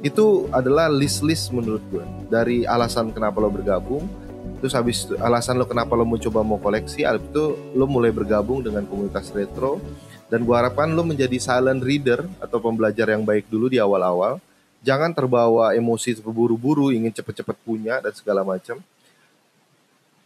itu 0.05 0.45
adalah 0.53 0.91
list-list 0.93 1.49
menurut 1.49 1.81
gue 1.89 2.05
dari 2.29 2.61
alasan 2.69 3.09
kenapa 3.09 3.41
lo 3.41 3.49
bergabung 3.49 4.05
terus 4.59 4.73
habis 4.75 5.05
itu, 5.05 5.13
alasan 5.21 5.57
lo 5.57 5.65
kenapa 5.65 5.93
lo 5.93 6.05
mencoba 6.05 6.41
mau 6.41 6.57
koleksi 6.57 7.05
habis 7.05 7.25
itu 7.29 7.57
lo 7.73 7.85
mulai 7.85 8.11
bergabung 8.13 8.61
dengan 8.61 8.83
komunitas 8.85 9.31
retro. 9.31 9.81
Dan 10.27 10.43
gue 10.43 10.55
harapkan 10.55 10.91
lo 10.91 11.07
menjadi 11.07 11.39
silent 11.39 11.79
reader 11.79 12.27
atau 12.43 12.59
pembelajar 12.59 13.07
yang 13.15 13.23
baik 13.23 13.47
dulu 13.47 13.71
di 13.71 13.79
awal-awal. 13.79 14.43
Jangan 14.83 15.15
terbawa 15.15 15.71
emosi 15.71 16.19
terburu-buru 16.19 16.91
ingin 16.91 17.15
cepet-cepet 17.15 17.57
punya 17.63 18.03
dan 18.03 18.11
segala 18.11 18.43
macam 18.43 18.83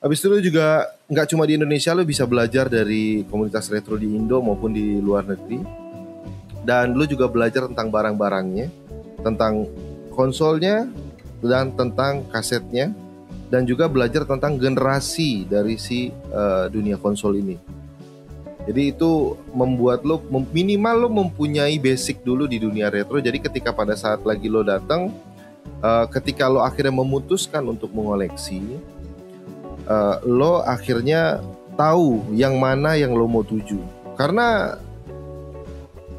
Habis 0.02 0.18
itu 0.18 0.28
lo 0.34 0.42
juga 0.42 0.90
nggak 1.14 1.30
cuma 1.30 1.46
di 1.46 1.62
Indonesia 1.62 1.94
lo 1.94 2.02
bisa 2.02 2.26
belajar 2.26 2.66
dari 2.66 3.22
komunitas 3.30 3.70
retro 3.70 4.02
di 4.02 4.10
Indo 4.10 4.42
maupun 4.42 4.74
di 4.74 4.98
luar 4.98 5.30
negeri. 5.30 5.62
Dan 6.66 6.98
lo 6.98 7.06
juga 7.06 7.30
belajar 7.30 7.70
tentang 7.70 7.94
barang-barangnya 7.94 8.66
tentang 9.22 9.70
konsolnya 10.10 10.90
dan 11.46 11.70
tentang 11.78 12.26
kasetnya 12.34 12.90
dan 13.52 13.68
juga 13.68 13.92
belajar 13.92 14.24
tentang 14.24 14.56
generasi 14.56 15.44
dari 15.44 15.76
si 15.76 16.08
uh, 16.32 16.72
dunia 16.72 16.96
konsol 16.96 17.36
ini. 17.36 17.60
Jadi 18.64 18.96
itu 18.96 19.36
membuat 19.52 20.08
lo 20.08 20.24
minimal 20.56 20.96
lo 21.04 21.10
mempunyai 21.12 21.76
basic 21.76 22.24
dulu 22.24 22.48
di 22.48 22.64
dunia 22.64 22.88
retro. 22.88 23.20
Jadi 23.20 23.44
ketika 23.44 23.76
pada 23.76 23.92
saat 24.00 24.24
lagi 24.24 24.48
lo 24.48 24.64
datang, 24.64 25.12
uh, 25.84 26.08
ketika 26.08 26.48
lo 26.48 26.64
akhirnya 26.64 26.96
memutuskan 26.96 27.68
untuk 27.68 27.92
mengoleksi, 27.92 28.80
uh, 29.84 30.24
lo 30.24 30.64
akhirnya 30.64 31.44
tahu 31.76 32.24
yang 32.32 32.56
mana 32.56 32.96
yang 32.96 33.12
lo 33.12 33.28
mau 33.28 33.44
tuju. 33.44 33.84
Karena 34.16 34.80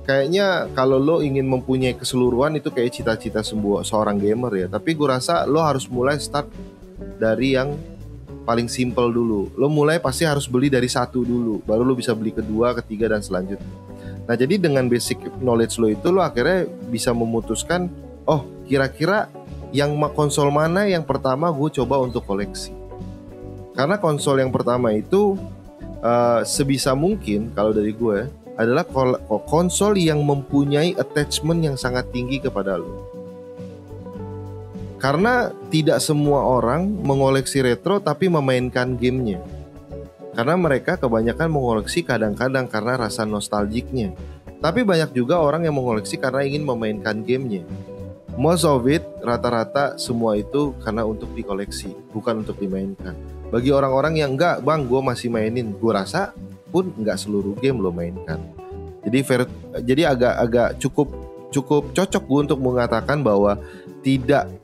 kayaknya 0.05 0.68
kalau 0.77 0.99
lo 0.99 1.16
ingin 1.25 1.47
mempunyai 1.47 1.95
keseluruhan 1.95 2.59
itu 2.59 2.68
kayak 2.68 2.92
cita-cita 2.92 3.40
seorang 3.87 4.18
gamer 4.21 4.53
ya. 4.53 4.66
Tapi 4.68 4.92
gue 4.92 5.09
rasa 5.09 5.47
lo 5.47 5.62
harus 5.62 5.87
mulai 5.87 6.18
start 6.18 6.51
dari 7.23 7.55
yang 7.55 7.79
paling 8.43 8.67
simple 8.67 9.15
dulu. 9.15 9.55
Lo 9.55 9.71
mulai 9.71 10.03
pasti 10.03 10.27
harus 10.27 10.51
beli 10.51 10.67
dari 10.67 10.91
satu 10.91 11.23
dulu, 11.23 11.63
baru 11.63 11.87
lo 11.87 11.95
bisa 11.95 12.11
beli 12.11 12.35
kedua, 12.35 12.75
ketiga 12.83 13.15
dan 13.15 13.23
selanjutnya. 13.23 13.71
Nah 14.27 14.35
jadi 14.35 14.59
dengan 14.59 14.91
basic 14.91 15.23
knowledge 15.39 15.79
lo 15.79 15.87
itu 15.87 16.11
lo 16.11 16.27
akhirnya 16.27 16.67
bisa 16.91 17.15
memutuskan, 17.15 17.87
oh 18.27 18.43
kira-kira 18.67 19.31
yang 19.71 19.95
konsol 20.13 20.51
mana 20.51 20.91
yang 20.91 21.07
pertama 21.07 21.55
gue 21.55 21.71
coba 21.79 22.03
untuk 22.03 22.27
koleksi. 22.27 22.75
Karena 23.73 23.97
konsol 23.97 24.43
yang 24.43 24.51
pertama 24.53 24.93
itu 24.93 25.39
uh, 26.03 26.43
sebisa 26.45 26.93
mungkin 26.93 27.55
kalau 27.55 27.73
dari 27.73 27.95
gue 27.95 28.27
adalah 28.53 28.85
konsol 29.49 29.97
yang 29.97 30.21
mempunyai 30.21 30.93
attachment 31.01 31.65
yang 31.65 31.77
sangat 31.79 32.05
tinggi 32.13 32.37
kepada 32.37 32.77
lo. 32.77 33.12
Karena 35.03 35.51
tidak 35.67 35.99
semua 35.99 36.47
orang 36.47 36.87
mengoleksi 36.87 37.59
retro 37.59 37.99
tapi 37.99 38.31
memainkan 38.31 38.95
gamenya. 38.95 39.43
Karena 40.31 40.55
mereka 40.55 40.95
kebanyakan 40.95 41.51
mengoleksi 41.51 42.07
kadang-kadang 42.07 42.71
karena 42.71 42.95
rasa 42.95 43.27
nostalgiknya. 43.27 44.15
Tapi 44.62 44.87
banyak 44.87 45.11
juga 45.11 45.43
orang 45.43 45.67
yang 45.67 45.75
mengoleksi 45.75 46.23
karena 46.23 46.47
ingin 46.47 46.62
memainkan 46.62 47.27
gamenya. 47.27 47.67
Most 48.38 48.62
of 48.62 48.87
it 48.87 49.03
rata-rata 49.27 49.99
semua 49.99 50.38
itu 50.38 50.73
karena 50.87 51.03
untuk 51.03 51.35
dikoleksi, 51.35 51.93
bukan 52.15 52.47
untuk 52.47 52.62
dimainkan. 52.62 53.19
Bagi 53.51 53.75
orang-orang 53.75 54.23
yang 54.23 54.38
enggak, 54.38 54.62
bang, 54.62 54.87
gue 54.87 55.01
masih 55.03 55.29
mainin, 55.29 55.75
gue 55.77 55.93
rasa 55.93 56.31
pun 56.71 56.95
enggak 56.95 57.19
seluruh 57.19 57.59
game 57.59 57.83
lo 57.83 57.91
mainkan. 57.91 58.41
Jadi 59.03 59.19
fair, 59.27 59.51
jadi 59.83 60.15
agak-agak 60.15 60.79
cukup 60.79 61.11
cukup 61.53 61.91
cocok 61.93 62.23
gue 62.23 62.41
untuk 62.49 62.61
mengatakan 62.62 63.21
bahwa 63.21 63.61
tidak 64.01 64.62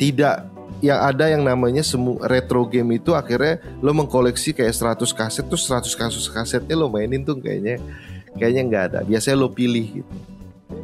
tidak. 0.00 0.48
Yang 0.80 1.00
ada 1.12 1.24
yang 1.28 1.44
namanya 1.44 1.84
semua 1.84 2.24
retro 2.24 2.64
game 2.64 2.96
itu 2.96 3.12
akhirnya 3.12 3.60
lo 3.84 3.92
mengkoleksi 3.92 4.56
kayak 4.56 4.72
100 4.72 5.12
kaset 5.12 5.44
tuh 5.44 5.60
100 5.60 5.84
kasus 5.92 6.24
kasetnya 6.32 6.72
lo 6.72 6.88
mainin 6.88 7.20
tuh 7.20 7.36
kayaknya 7.36 7.76
kayaknya 8.40 8.62
nggak 8.64 8.84
ada. 8.88 9.00
Biasanya 9.04 9.36
lo 9.36 9.52
pilih 9.52 10.00
gitu. 10.00 10.14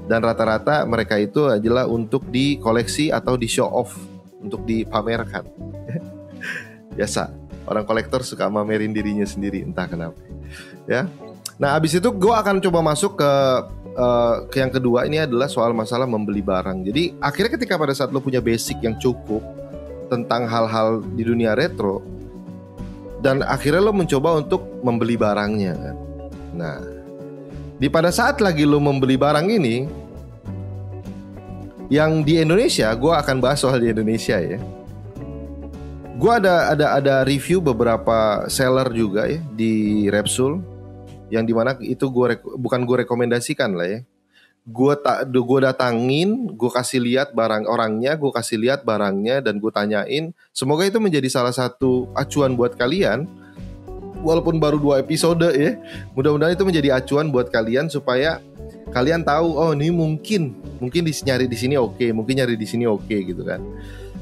Dan 0.05 0.21
rata-rata 0.21 0.85
mereka 0.85 1.17
itu 1.17 1.49
adalah 1.49 1.89
untuk 1.89 2.29
dikoleksi 2.29 3.09
atau 3.09 3.41
di 3.41 3.49
show 3.49 3.65
off 3.73 3.97
untuk 4.37 4.69
dipamerkan. 4.69 5.49
Biasa. 6.97 7.33
Orang 7.67 7.89
kolektor 7.89 8.21
suka 8.23 8.47
mamerin 8.47 8.93
dirinya 8.93 9.25
sendiri 9.25 9.65
entah 9.65 9.89
kenapa. 9.89 10.21
Ya. 10.85 11.09
Nah 11.57 11.73
abis 11.73 11.97
itu 11.97 12.13
gue 12.13 12.35
akan 12.37 12.61
coba 12.61 12.85
masuk 12.85 13.17
ke 13.17 13.33
uh, 13.97 14.45
yang 14.53 14.71
kedua 14.71 15.09
ini 15.09 15.25
adalah 15.25 15.49
soal 15.49 15.73
masalah 15.73 16.05
membeli 16.05 16.45
barang. 16.45 16.87
Jadi 16.87 17.17
akhirnya 17.19 17.57
ketika 17.57 17.75
pada 17.81 17.97
saat 17.97 18.13
lo 18.13 18.21
punya 18.21 18.45
basic 18.45 18.79
yang 18.85 18.95
cukup 19.01 19.43
tentang 20.07 20.47
hal-hal 20.47 21.03
di 21.03 21.27
dunia 21.27 21.59
retro 21.59 22.05
dan 23.25 23.43
akhirnya 23.43 23.83
lo 23.83 23.91
mencoba 23.91 24.39
untuk 24.39 24.63
membeli 24.85 25.17
barangnya 25.19 25.75
kan? 25.75 25.97
Nah 26.55 26.79
di 27.77 27.89
pada 27.91 28.13
saat 28.13 28.39
lagi 28.39 28.63
lo 28.63 28.79
membeli 28.79 29.19
barang 29.19 29.49
ini 29.51 29.77
yang 31.91 32.23
di 32.23 32.43
Indonesia 32.43 32.91
gue 32.95 33.13
akan 33.15 33.37
bahas 33.39 33.63
soal 33.63 33.81
di 33.81 33.91
Indonesia 33.91 34.39
ya. 34.39 34.61
Gue 36.17 36.33
ada 36.33 36.73
ada 36.73 36.97
ada 36.97 37.15
review 37.29 37.61
beberapa 37.61 38.49
seller 38.49 38.89
juga 38.89 39.29
ya 39.29 39.41
di 39.53 40.07
Repsul 40.09 40.76
yang 41.33 41.45
di 41.45 41.55
mana 41.55 41.75
itu 41.83 42.07
gue 42.11 42.39
bukan 42.59 42.81
gue 42.87 42.97
rekomendasikan 43.07 43.75
lah 43.75 43.89
ya 43.89 44.01
gue 44.67 44.95
tak 44.99 45.31
gue 45.31 45.61
datangin 45.63 46.51
gue 46.51 46.71
kasih 46.75 46.99
lihat 46.99 47.31
barang 47.31 47.71
orangnya 47.71 48.19
gue 48.19 48.31
kasih 48.35 48.59
lihat 48.59 48.83
barangnya 48.83 49.39
dan 49.39 49.63
gue 49.63 49.71
tanyain 49.71 50.35
semoga 50.51 50.83
itu 50.83 50.99
menjadi 50.99 51.31
salah 51.31 51.55
satu 51.55 52.11
acuan 52.19 52.59
buat 52.59 52.75
kalian 52.75 53.31
walaupun 54.27 54.59
baru 54.59 54.83
dua 54.83 54.99
episode 54.99 55.47
ya. 55.55 55.79
Mudah-mudahan 56.19 56.59
itu 56.59 56.67
menjadi 56.67 56.99
acuan 56.99 57.31
buat 57.31 57.47
kalian 57.47 57.87
supaya 57.87 58.43
kalian 58.91 59.23
tahu 59.23 59.55
oh 59.55 59.71
ini 59.71 59.95
mungkin 59.95 60.59
mungkin 60.83 61.07
di 61.07 61.15
nyari 61.23 61.47
di 61.47 61.55
sini 61.55 61.79
oke, 61.79 61.95
okay, 61.95 62.11
mungkin 62.11 62.43
nyari 62.43 62.59
di 62.59 62.67
sini 62.67 62.85
oke 62.91 63.07
okay, 63.07 63.23
gitu 63.23 63.47
kan. 63.47 63.63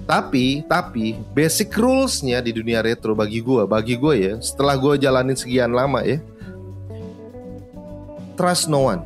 Tapi 0.05 0.69
tapi 0.69 1.17
basic 1.33 1.73
rulesnya 1.73 2.45
di 2.45 2.53
dunia 2.53 2.85
retro 2.85 3.17
bagi 3.17 3.41
gue, 3.41 3.65
bagi 3.65 3.97
gue 3.97 4.15
ya, 4.21 4.35
setelah 4.37 4.77
gue 4.77 5.01
jalanin 5.01 5.33
sekian 5.33 5.73
lama 5.73 6.05
ya, 6.05 6.21
trust 8.35 8.71
no 8.71 8.91
one. 8.91 9.03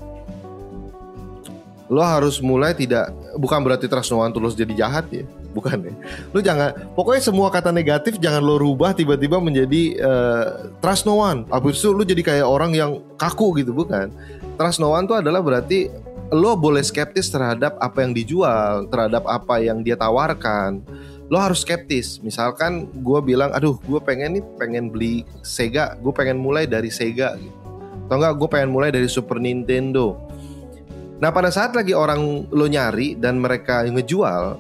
Lo 1.89 2.05
harus 2.05 2.41
mulai 2.45 2.77
tidak 2.77 3.09
bukan 3.41 3.65
berarti 3.65 3.89
trust 3.89 4.13
no 4.13 4.21
one 4.21 4.33
terus 4.33 4.53
jadi 4.53 4.87
jahat 4.87 5.09
ya 5.09 5.25
bukan 5.57 5.91
ya. 5.91 5.95
Lu 6.31 6.39
jangan 6.45 6.71
pokoknya 6.93 7.23
semua 7.25 7.49
kata 7.49 7.73
negatif 7.73 8.21
jangan 8.21 8.45
lo 8.45 8.61
rubah 8.61 8.93
tiba-tiba 8.93 9.41
menjadi 9.41 9.97
uh, 10.01 10.47
trust 10.85 11.09
no 11.09 11.19
one. 11.19 11.49
Habis 11.49 11.81
itu 11.81 11.91
lu 11.91 12.05
jadi 12.05 12.21
kayak 12.21 12.47
orang 12.47 12.77
yang 12.77 13.01
kaku 13.17 13.57
gitu 13.59 13.73
bukan. 13.73 14.13
Trust 14.61 14.79
no 14.79 14.93
one 14.93 15.09
itu 15.09 15.17
adalah 15.17 15.41
berarti 15.41 15.89
lo 16.29 16.55
boleh 16.61 16.85
skeptis 16.85 17.33
terhadap 17.33 17.81
apa 17.81 18.05
yang 18.05 18.13
dijual, 18.13 18.85
terhadap 18.93 19.25
apa 19.25 19.65
yang 19.65 19.81
dia 19.81 19.97
tawarkan. 19.97 20.85
Lo 21.29 21.37
harus 21.37 21.61
skeptis. 21.61 22.21
Misalkan 22.25 22.89
gue 23.05 23.21
bilang, 23.21 23.53
aduh 23.53 23.77
gue 23.85 24.01
pengen 24.01 24.41
nih 24.41 24.45
pengen 24.57 24.89
beli 24.89 25.29
Sega, 25.45 25.97
gue 26.01 26.13
pengen 26.13 26.41
mulai 26.41 26.65
dari 26.65 26.89
Sega 26.89 27.37
gitu. 27.37 27.58
Atau 28.09 28.25
enggak 28.25 28.41
gue 28.41 28.49
pengen 28.49 28.73
mulai 28.73 28.89
dari 28.89 29.05
Super 29.05 29.37
Nintendo. 29.37 30.17
Nah 31.21 31.29
pada 31.29 31.53
saat 31.53 31.77
lagi 31.77 31.93
orang 31.93 32.49
lo 32.49 32.65
nyari 32.65 33.13
dan 33.21 33.37
mereka 33.37 33.85
ngejual, 33.85 34.57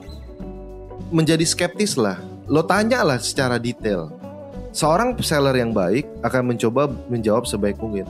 menjadi 1.08 1.48
skeptis 1.48 1.96
lah. 1.96 2.20
Lo 2.44 2.60
tanya 2.60 3.00
lah 3.00 3.16
secara 3.16 3.56
detail. 3.56 4.12
Seorang 4.76 5.16
seller 5.24 5.56
yang 5.56 5.72
baik 5.72 6.04
akan 6.20 6.52
mencoba 6.52 6.92
menjawab 7.08 7.48
sebaik 7.48 7.80
mungkin. 7.80 8.04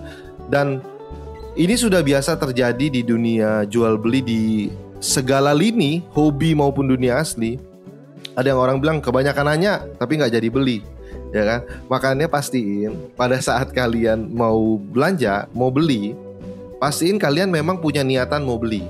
Dan 0.51 0.83
ini 1.55 1.79
sudah 1.79 2.03
biasa 2.03 2.35
terjadi 2.35 2.91
di 2.91 3.07
dunia 3.07 3.63
jual 3.71 3.95
beli 3.95 4.21
di 4.27 4.43
segala 4.99 5.55
lini, 5.55 6.03
hobi 6.19 6.51
maupun 6.59 6.91
dunia 6.91 7.23
asli. 7.23 7.63
Ada 8.35 8.51
yang 8.55 8.59
orang 8.59 8.83
bilang 8.83 8.99
kebanyakan 8.99 9.55
nanya 9.55 9.87
tapi 10.03 10.19
nggak 10.19 10.35
jadi 10.35 10.51
beli, 10.51 10.83
ya 11.35 11.43
kan? 11.45 11.61
Makanya 11.89 12.27
pastiin 12.31 13.13
pada 13.15 13.39
saat 13.41 13.73
kalian 13.73 14.29
mau 14.33 14.77
belanja, 14.79 15.49
mau 15.53 15.69
beli, 15.69 16.17
pastiin 16.81 17.21
kalian 17.21 17.53
memang 17.53 17.81
punya 17.81 18.05
niatan 18.05 18.45
mau 18.45 18.57
beli. 18.57 18.85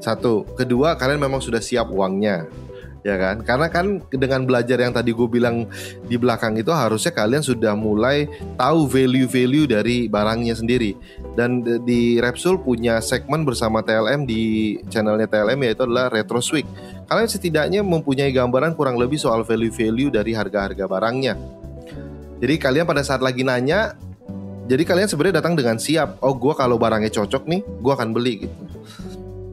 Satu, 0.00 0.48
kedua 0.56 0.96
kalian 0.96 1.20
memang 1.20 1.44
sudah 1.44 1.60
siap 1.60 1.92
uangnya 1.92 2.48
ya 3.00 3.16
kan? 3.16 3.40
Karena 3.44 3.66
kan 3.72 4.00
dengan 4.12 4.44
belajar 4.44 4.80
yang 4.80 4.92
tadi 4.92 5.12
gue 5.12 5.28
bilang 5.28 5.68
di 6.06 6.16
belakang 6.20 6.56
itu 6.60 6.72
harusnya 6.72 7.12
kalian 7.12 7.44
sudah 7.44 7.72
mulai 7.76 8.28
tahu 8.56 8.88
value-value 8.88 9.66
dari 9.68 10.08
barangnya 10.08 10.56
sendiri. 10.56 10.96
Dan 11.36 11.64
di 11.84 12.20
Repsul 12.20 12.60
punya 12.60 13.00
segmen 13.00 13.44
bersama 13.44 13.80
TLM 13.80 14.24
di 14.28 14.76
channelnya 14.88 15.28
TLM 15.28 15.60
yaitu 15.64 15.84
adalah 15.84 16.12
Retro 16.12 16.40
Week. 16.52 16.66
Kalian 17.10 17.28
setidaknya 17.28 17.80
mempunyai 17.82 18.30
gambaran 18.30 18.78
kurang 18.78 18.96
lebih 18.96 19.18
soal 19.18 19.42
value-value 19.42 20.14
dari 20.14 20.32
harga-harga 20.32 20.86
barangnya. 20.86 21.34
Jadi 22.40 22.54
kalian 22.56 22.88
pada 22.88 23.04
saat 23.04 23.20
lagi 23.20 23.44
nanya, 23.44 23.92
jadi 24.64 24.86
kalian 24.86 25.10
sebenarnya 25.10 25.44
datang 25.44 25.58
dengan 25.58 25.76
siap. 25.76 26.22
Oh, 26.24 26.32
gue 26.32 26.54
kalau 26.56 26.80
barangnya 26.80 27.12
cocok 27.12 27.44
nih, 27.44 27.60
gue 27.60 27.92
akan 27.92 28.14
beli 28.16 28.48
gitu. 28.48 28.56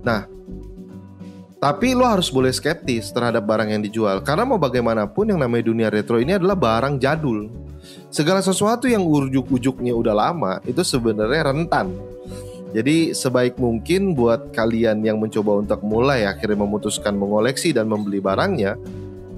Nah, 0.06 0.37
tapi 1.58 1.98
lo 1.98 2.06
harus 2.06 2.30
boleh 2.30 2.54
skeptis 2.54 3.10
terhadap 3.10 3.46
barang 3.46 3.74
yang 3.74 3.82
dijual. 3.82 4.22
Karena 4.22 4.46
mau 4.46 4.62
bagaimanapun 4.62 5.34
yang 5.34 5.39
namanya 5.41 5.70
dunia 5.70 5.88
retro 5.89 6.22
ini 6.22 6.38
adalah 6.38 6.54
barang 6.54 7.02
jadul. 7.02 7.50
Segala 8.13 8.46
sesuatu 8.46 8.86
yang 8.86 9.02
ujuk-ujuknya 9.02 9.93
udah 9.93 10.13
lama 10.13 10.62
itu 10.70 10.86
sebenarnya 10.86 11.54
rentan. 11.54 11.93
Jadi 12.76 13.15
sebaik 13.15 13.58
mungkin 13.58 14.13
buat 14.13 14.52
kalian 14.52 15.02
yang 15.02 15.17
mencoba 15.17 15.63
untuk 15.63 15.82
mulai 15.82 16.28
akhirnya 16.28 16.62
memutuskan 16.62 17.15
mengoleksi 17.15 17.72
dan 17.72 17.88
membeli 17.88 18.20
barangnya 18.20 18.76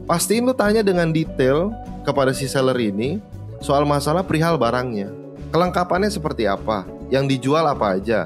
Pastiin 0.10 0.42
lo 0.42 0.58
tanya 0.58 0.82
dengan 0.82 1.14
detail 1.14 1.70
kepada 2.02 2.34
si 2.34 2.50
seller 2.50 2.74
ini 2.82 3.22
soal 3.62 3.86
masalah 3.86 4.26
perihal 4.26 4.58
barangnya. 4.58 5.14
Kelengkapannya 5.54 6.10
seperti 6.10 6.50
apa, 6.50 6.82
yang 7.14 7.30
dijual 7.30 7.62
apa 7.70 7.94
aja 7.94 8.26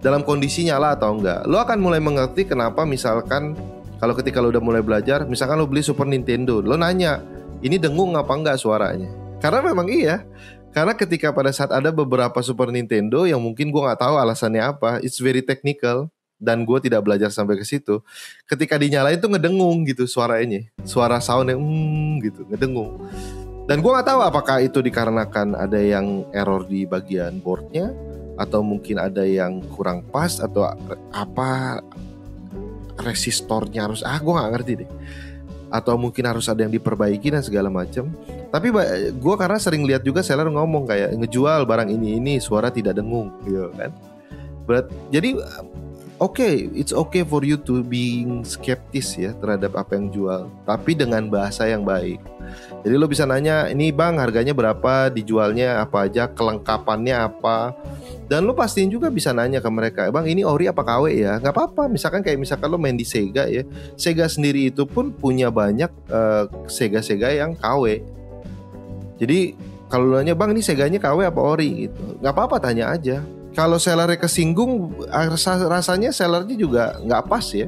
dalam 0.00 0.24
kondisi 0.24 0.64
nyala 0.64 0.96
atau 0.96 1.16
enggak. 1.16 1.44
Lo 1.44 1.60
akan 1.60 1.78
mulai 1.80 2.00
mengerti 2.00 2.48
kenapa 2.48 2.88
misalkan 2.88 3.54
kalau 4.00 4.16
ketika 4.16 4.40
lo 4.40 4.48
udah 4.48 4.64
mulai 4.64 4.80
belajar, 4.80 5.28
misalkan 5.28 5.60
lo 5.60 5.68
beli 5.68 5.84
Super 5.84 6.08
Nintendo, 6.08 6.64
lo 6.64 6.74
nanya, 6.80 7.20
ini 7.60 7.76
dengung 7.76 8.16
apa 8.16 8.32
enggak 8.32 8.56
suaranya? 8.56 9.12
Karena 9.44 9.60
memang 9.60 9.88
iya. 9.92 10.24
Karena 10.70 10.94
ketika 10.94 11.34
pada 11.34 11.50
saat 11.50 11.74
ada 11.74 11.90
beberapa 11.92 12.40
Super 12.40 12.72
Nintendo 12.72 13.26
yang 13.26 13.42
mungkin 13.42 13.74
gue 13.74 13.82
nggak 13.82 14.00
tahu 14.00 14.14
alasannya 14.16 14.62
apa, 14.62 15.02
it's 15.02 15.18
very 15.18 15.42
technical 15.42 16.08
dan 16.40 16.64
gue 16.64 16.78
tidak 16.80 17.04
belajar 17.04 17.28
sampai 17.28 17.58
ke 17.58 17.66
situ. 17.66 18.00
Ketika 18.46 18.78
dinyalain 18.78 19.18
tuh 19.18 19.28
ngedengung 19.34 19.82
gitu 19.84 20.06
suaranya, 20.06 20.64
suara 20.86 21.18
soundnya 21.18 21.58
hmm 21.58 22.22
gitu 22.22 22.46
ngedengung. 22.48 23.02
Dan 23.66 23.82
gue 23.82 23.90
nggak 23.90 24.08
tahu 24.08 24.20
apakah 24.22 24.62
itu 24.62 24.78
dikarenakan 24.78 25.58
ada 25.58 25.78
yang 25.78 26.24
error 26.30 26.64
di 26.64 26.86
bagian 26.86 27.42
boardnya 27.42 27.90
atau 28.40 28.64
mungkin 28.64 28.96
ada 28.96 29.20
yang 29.28 29.60
kurang 29.76 30.00
pas 30.08 30.40
atau 30.40 30.64
apa 31.12 31.84
resistornya 32.96 33.84
harus 33.84 34.00
ah 34.00 34.16
gue 34.16 34.32
nggak 34.32 34.52
ngerti 34.56 34.72
deh. 34.84 34.90
Atau 35.70 35.94
mungkin 36.00 36.24
harus 36.26 36.48
ada 36.48 36.64
yang 36.64 36.72
diperbaiki 36.72 37.30
dan 37.30 37.44
segala 37.44 37.68
macam 37.68 38.08
tapi 38.50 38.74
gue 39.14 39.34
karena 39.38 39.58
sering 39.62 39.86
lihat 39.86 40.02
juga 40.02 40.26
seller 40.26 40.50
ngomong 40.50 40.90
kayak 40.90 41.14
ngejual 41.14 41.62
barang 41.62 41.86
ini 41.86 42.18
ini 42.18 42.42
suara 42.42 42.66
tidak 42.66 42.98
dengung 42.98 43.30
gitu 43.46 43.70
kan? 43.78 43.94
But, 44.66 44.90
jadi 45.14 45.38
oke 46.18 46.34
okay, 46.34 46.66
it's 46.74 46.90
okay 46.90 47.22
for 47.22 47.46
you 47.46 47.54
to 47.62 47.86
being 47.86 48.42
skeptis 48.42 49.14
ya 49.14 49.30
terhadap 49.38 49.78
apa 49.78 49.94
yang 49.94 50.10
jual 50.10 50.50
tapi 50.66 50.98
dengan 50.98 51.30
bahasa 51.30 51.70
yang 51.70 51.86
baik. 51.86 52.18
Jadi 52.82 52.94
lo 52.98 53.06
bisa 53.06 53.22
nanya, 53.22 53.70
ini 53.70 53.94
bang 53.94 54.18
harganya 54.18 54.50
berapa, 54.50 55.12
dijualnya 55.14 55.84
apa 55.84 56.10
aja, 56.10 56.26
kelengkapannya 56.26 57.14
apa. 57.14 57.76
Dan 58.30 58.46
lo 58.46 58.54
pastiin 58.54 58.86
juga 58.86 59.10
bisa 59.10 59.34
nanya 59.34 59.58
ke 59.58 59.66
mereka, 59.66 60.06
bang 60.14 60.22
ini 60.30 60.46
ori 60.46 60.70
apa 60.70 60.86
KW 60.86 61.18
ya? 61.18 61.42
Gak 61.42 61.50
apa-apa, 61.50 61.90
misalkan 61.90 62.22
kayak 62.22 62.38
misalkan 62.38 62.70
lo 62.70 62.78
main 62.78 62.94
di 62.94 63.02
Sega 63.02 63.50
ya, 63.50 63.66
Sega 63.98 64.30
sendiri 64.30 64.70
itu 64.70 64.86
pun 64.86 65.10
punya 65.10 65.50
banyak 65.50 65.90
uh, 66.06 66.46
Sega-Sega 66.70 67.34
yang 67.34 67.58
KW. 67.58 67.98
Jadi 69.18 69.58
kalau 69.90 70.14
lo 70.14 70.22
nanya 70.22 70.38
bang 70.38 70.54
ini 70.54 70.62
Seganya 70.62 71.02
KW 71.02 71.26
apa 71.26 71.40
ori 71.42 71.90
gitu, 71.90 72.22
gak 72.22 72.30
apa-apa 72.30 72.62
tanya 72.62 72.94
aja 72.94 73.18
kalau 73.50 73.82
sellernya 73.82 74.18
kesinggung 74.18 74.94
rasa 75.10 75.58
rasanya 75.66 76.14
sellernya 76.14 76.54
juga 76.54 76.98
nggak 77.02 77.22
pas 77.26 77.46
ya 77.50 77.66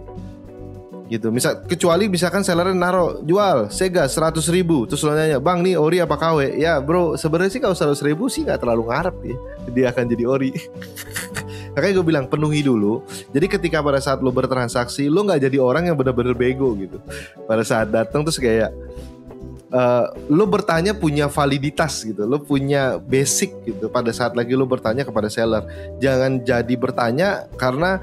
gitu. 1.12 1.28
Misal 1.28 1.60
kecuali 1.68 2.08
misalkan 2.08 2.40
sellernya 2.40 2.72
naro 2.72 3.20
jual 3.20 3.68
Sega 3.68 4.08
seratus 4.08 4.48
ribu 4.48 4.88
terus 4.88 5.04
lo 5.04 5.12
nanya 5.12 5.36
bang 5.36 5.60
nih 5.60 5.76
ori 5.76 6.00
apa 6.00 6.16
KW? 6.16 6.56
Ya 6.56 6.80
bro 6.80 7.20
sebenarnya 7.20 7.52
sih 7.52 7.60
kalau 7.60 7.76
seratus 7.76 8.00
ribu 8.00 8.32
sih 8.32 8.48
nggak 8.48 8.64
terlalu 8.64 8.88
ngarep 8.88 9.16
ya. 9.20 9.36
Dia 9.76 9.86
akan 9.92 10.04
jadi 10.08 10.24
ori. 10.24 10.50
Makanya 11.76 11.92
gue 12.00 12.06
bilang 12.06 12.26
penuhi 12.28 12.60
dulu. 12.64 13.04
Jadi 13.32 13.46
ketika 13.48 13.80
pada 13.80 14.00
saat 14.00 14.24
lo 14.24 14.32
bertransaksi 14.32 15.08
lo 15.08 15.24
nggak 15.24 15.40
jadi 15.44 15.58
orang 15.60 15.92
yang 15.92 15.96
bener-bener 15.96 16.32
bego 16.32 16.72
gitu. 16.76 17.00
Pada 17.44 17.64
saat 17.64 17.88
datang 17.92 18.24
terus 18.24 18.36
kayak 18.36 18.72
uh, 19.72 20.12
lo 20.28 20.44
bertanya 20.44 20.92
punya 20.92 21.26
validitas 21.32 22.04
gitu, 22.04 22.28
lo 22.28 22.44
punya 22.44 23.00
basic 23.00 23.56
gitu. 23.64 23.88
Pada 23.88 24.12
saat 24.12 24.36
lagi 24.36 24.52
lo 24.52 24.68
bertanya 24.68 25.02
kepada 25.02 25.32
seller. 25.32 25.64
Jangan 25.98 26.44
jadi 26.44 26.74
bertanya 26.76 27.48
karena 27.56 27.98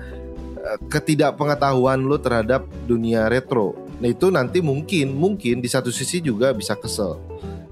ketidakpengetahuan 0.91 2.00
lo 2.04 2.19
terhadap 2.19 2.67
dunia 2.86 3.28
retro. 3.32 3.76
Nah 4.00 4.08
itu 4.08 4.32
nanti 4.32 4.63
mungkin 4.63 5.12
mungkin 5.15 5.60
di 5.60 5.67
satu 5.67 5.91
sisi 5.91 6.24
juga 6.24 6.56
bisa 6.56 6.76
kesel 6.76 7.19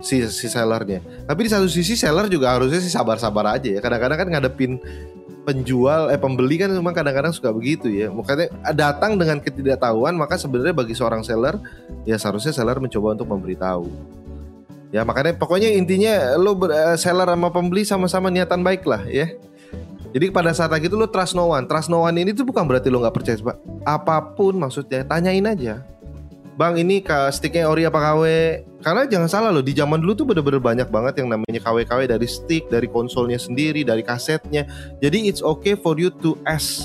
si 0.02 0.22
si 0.30 0.48
sellernya. 0.48 1.02
Tapi 1.26 1.40
di 1.48 1.52
satu 1.52 1.66
sisi 1.66 1.98
seller 1.98 2.30
juga 2.30 2.54
harusnya 2.54 2.82
sih 2.82 2.92
sabar-sabar 2.92 3.58
aja 3.58 3.70
ya. 3.70 3.80
Kadang-kadang 3.82 4.18
kan 4.18 4.28
ngadepin 4.30 4.78
penjual 5.48 6.12
eh 6.12 6.20
pembeli 6.20 6.60
kan 6.60 6.68
memang 6.68 6.92
kadang-kadang 6.92 7.34
suka 7.34 7.50
begitu 7.50 7.90
ya. 7.90 8.12
Makanya 8.12 8.52
datang 8.76 9.16
dengan 9.16 9.40
ketidaktahuan 9.42 10.14
maka 10.14 10.36
sebenarnya 10.36 10.76
bagi 10.76 10.94
seorang 10.94 11.24
seller 11.24 11.58
ya 12.04 12.20
seharusnya 12.20 12.54
seller 12.54 12.78
mencoba 12.78 13.18
untuk 13.18 13.30
memberitahu. 13.32 13.88
Ya 14.92 15.04
makanya 15.04 15.36
pokoknya 15.36 15.76
intinya 15.76 16.40
lo 16.40 16.56
uh, 16.56 16.96
seller 16.96 17.28
sama 17.28 17.52
pembeli 17.52 17.84
sama-sama 17.84 18.32
niatan 18.32 18.64
baik 18.64 18.88
lah 18.88 19.04
ya. 19.08 19.34
Jadi 20.16 20.32
pada 20.32 20.56
saat 20.56 20.72
lagi 20.72 20.88
itu 20.88 20.96
lo 20.96 21.08
trust 21.10 21.36
no 21.36 21.52
one. 21.52 21.68
Trust 21.68 21.92
no 21.92 22.08
one 22.08 22.16
ini 22.16 22.32
tuh 22.32 22.48
bukan 22.48 22.64
berarti 22.64 22.88
lo 22.88 23.04
nggak 23.04 23.16
percaya 23.16 23.38
apa 23.88 24.16
pun 24.36 24.56
maksudnya 24.56 25.04
tanyain 25.08 25.44
aja. 25.44 25.84
Bang 26.58 26.74
ini 26.74 27.06
ke 27.06 27.14
sticknya 27.30 27.70
ori 27.70 27.86
apa 27.86 28.02
KW? 28.02 28.24
Karena 28.82 29.06
jangan 29.06 29.30
salah 29.30 29.50
loh 29.54 29.62
di 29.62 29.78
zaman 29.78 30.02
dulu 30.02 30.18
tuh 30.18 30.26
bener-bener 30.26 30.58
banyak 30.58 30.90
banget 30.90 31.22
yang 31.22 31.30
namanya 31.30 31.62
KW-KW 31.62 32.10
dari 32.10 32.26
stick, 32.26 32.66
dari 32.66 32.90
konsolnya 32.90 33.38
sendiri, 33.38 33.86
dari 33.86 34.02
kasetnya. 34.02 34.66
Jadi 34.98 35.30
it's 35.30 35.46
okay 35.46 35.78
for 35.78 35.94
you 36.02 36.10
to 36.10 36.34
ask. 36.50 36.82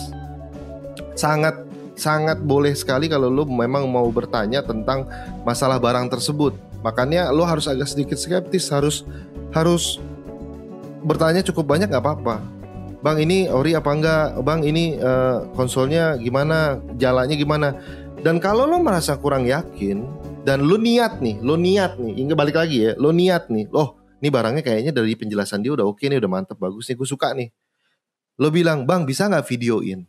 Sangat 1.16 1.56
sangat 1.96 2.40
boleh 2.44 2.76
sekali 2.76 3.08
kalau 3.08 3.32
lo 3.32 3.48
memang 3.48 3.88
mau 3.88 4.04
bertanya 4.12 4.60
tentang 4.60 5.08
masalah 5.40 5.80
barang 5.80 6.12
tersebut. 6.12 6.52
Makanya 6.84 7.32
lo 7.32 7.48
harus 7.48 7.64
agak 7.64 7.88
sedikit 7.88 8.20
skeptis, 8.20 8.68
harus 8.68 9.08
harus 9.56 9.96
bertanya 11.00 11.40
cukup 11.40 11.64
banyak 11.64 11.88
nggak 11.88 12.04
apa-apa. 12.04 12.44
Bang 13.02 13.18
ini 13.18 13.50
ori 13.50 13.74
apa 13.74 13.90
enggak? 13.90 14.26
Bang 14.46 14.62
ini 14.62 14.94
uh, 14.94 15.50
konsolnya 15.58 16.14
gimana? 16.22 16.78
Jalannya 16.94 17.34
gimana? 17.34 17.74
Dan 18.22 18.38
kalau 18.38 18.70
lo 18.70 18.78
merasa 18.78 19.18
kurang 19.18 19.50
yakin 19.50 20.06
dan 20.46 20.62
lo 20.62 20.78
niat 20.78 21.18
nih, 21.18 21.42
lo 21.42 21.58
niat 21.58 21.98
nih, 21.98 22.14
hingga 22.14 22.38
balik 22.38 22.54
lagi 22.54 22.86
ya, 22.86 22.94
lo 22.94 23.10
niat 23.10 23.50
nih, 23.50 23.66
loh, 23.74 23.98
ini 24.22 24.30
barangnya 24.30 24.62
kayaknya 24.62 24.94
dari 24.94 25.18
penjelasan 25.18 25.66
dia 25.66 25.74
udah 25.74 25.82
oke 25.82 26.06
nih, 26.06 26.22
udah 26.22 26.30
mantep, 26.30 26.54
bagus 26.54 26.86
nih, 26.86 26.94
gue 26.94 27.08
suka 27.10 27.34
nih. 27.34 27.50
Lo 28.38 28.54
bilang, 28.54 28.86
bang 28.86 29.02
bisa 29.02 29.26
nggak 29.26 29.50
videoin? 29.50 30.06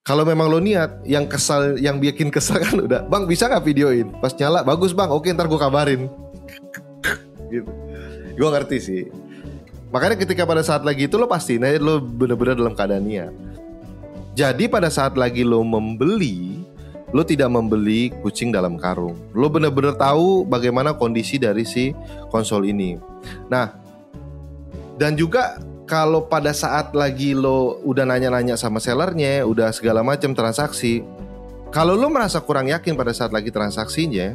Kalau 0.00 0.24
memang 0.24 0.48
lo 0.48 0.56
niat, 0.56 1.04
yang 1.04 1.28
kesal, 1.28 1.76
yang 1.76 2.00
bikin 2.00 2.32
kesal 2.32 2.56
kan 2.64 2.80
udah, 2.80 3.04
bang 3.04 3.28
bisa 3.28 3.44
nggak 3.52 3.64
videoin? 3.68 4.08
Pas 4.16 4.32
nyala, 4.32 4.64
bagus 4.64 4.96
bang, 4.96 5.12
oke 5.12 5.28
ntar 5.28 5.44
gue 5.44 5.60
kabarin. 5.60 6.08
gitu. 7.52 7.68
Gue 8.36 8.48
ngerti 8.48 8.76
sih. 8.80 9.02
Makanya 9.94 10.16
ketika 10.18 10.42
pada 10.42 10.62
saat 10.66 10.82
lagi 10.82 11.06
itu 11.06 11.14
lo 11.14 11.30
pasti, 11.30 11.56
nah 11.62 11.70
lo 11.78 12.02
bener-bener 12.02 12.58
dalam 12.58 12.74
keadaan 12.74 13.06
niat. 13.06 13.32
Jadi 14.36 14.68
pada 14.68 14.92
saat 14.92 15.16
lagi 15.16 15.46
lo 15.46 15.62
membeli, 15.64 16.60
lo 17.14 17.22
tidak 17.22 17.48
membeli 17.48 18.10
kucing 18.20 18.50
dalam 18.50 18.76
karung. 18.76 19.16
Lo 19.32 19.46
bener-bener 19.46 19.94
tahu 19.94 20.44
bagaimana 20.44 20.92
kondisi 20.92 21.38
dari 21.38 21.64
si 21.64 21.94
konsol 22.28 22.66
ini. 22.68 22.98
Nah, 23.48 23.72
dan 24.98 25.14
juga 25.14 25.56
kalau 25.86 26.26
pada 26.26 26.50
saat 26.50 26.90
lagi 26.92 27.32
lo 27.32 27.78
udah 27.86 28.04
nanya-nanya 28.04 28.58
sama 28.58 28.82
sellernya, 28.82 29.46
udah 29.46 29.70
segala 29.70 30.02
macam 30.02 30.34
transaksi, 30.34 31.06
kalau 31.70 31.94
lo 31.94 32.10
merasa 32.10 32.42
kurang 32.42 32.66
yakin 32.72 32.98
pada 32.98 33.14
saat 33.14 33.30
lagi 33.30 33.54
transaksinya, 33.54 34.34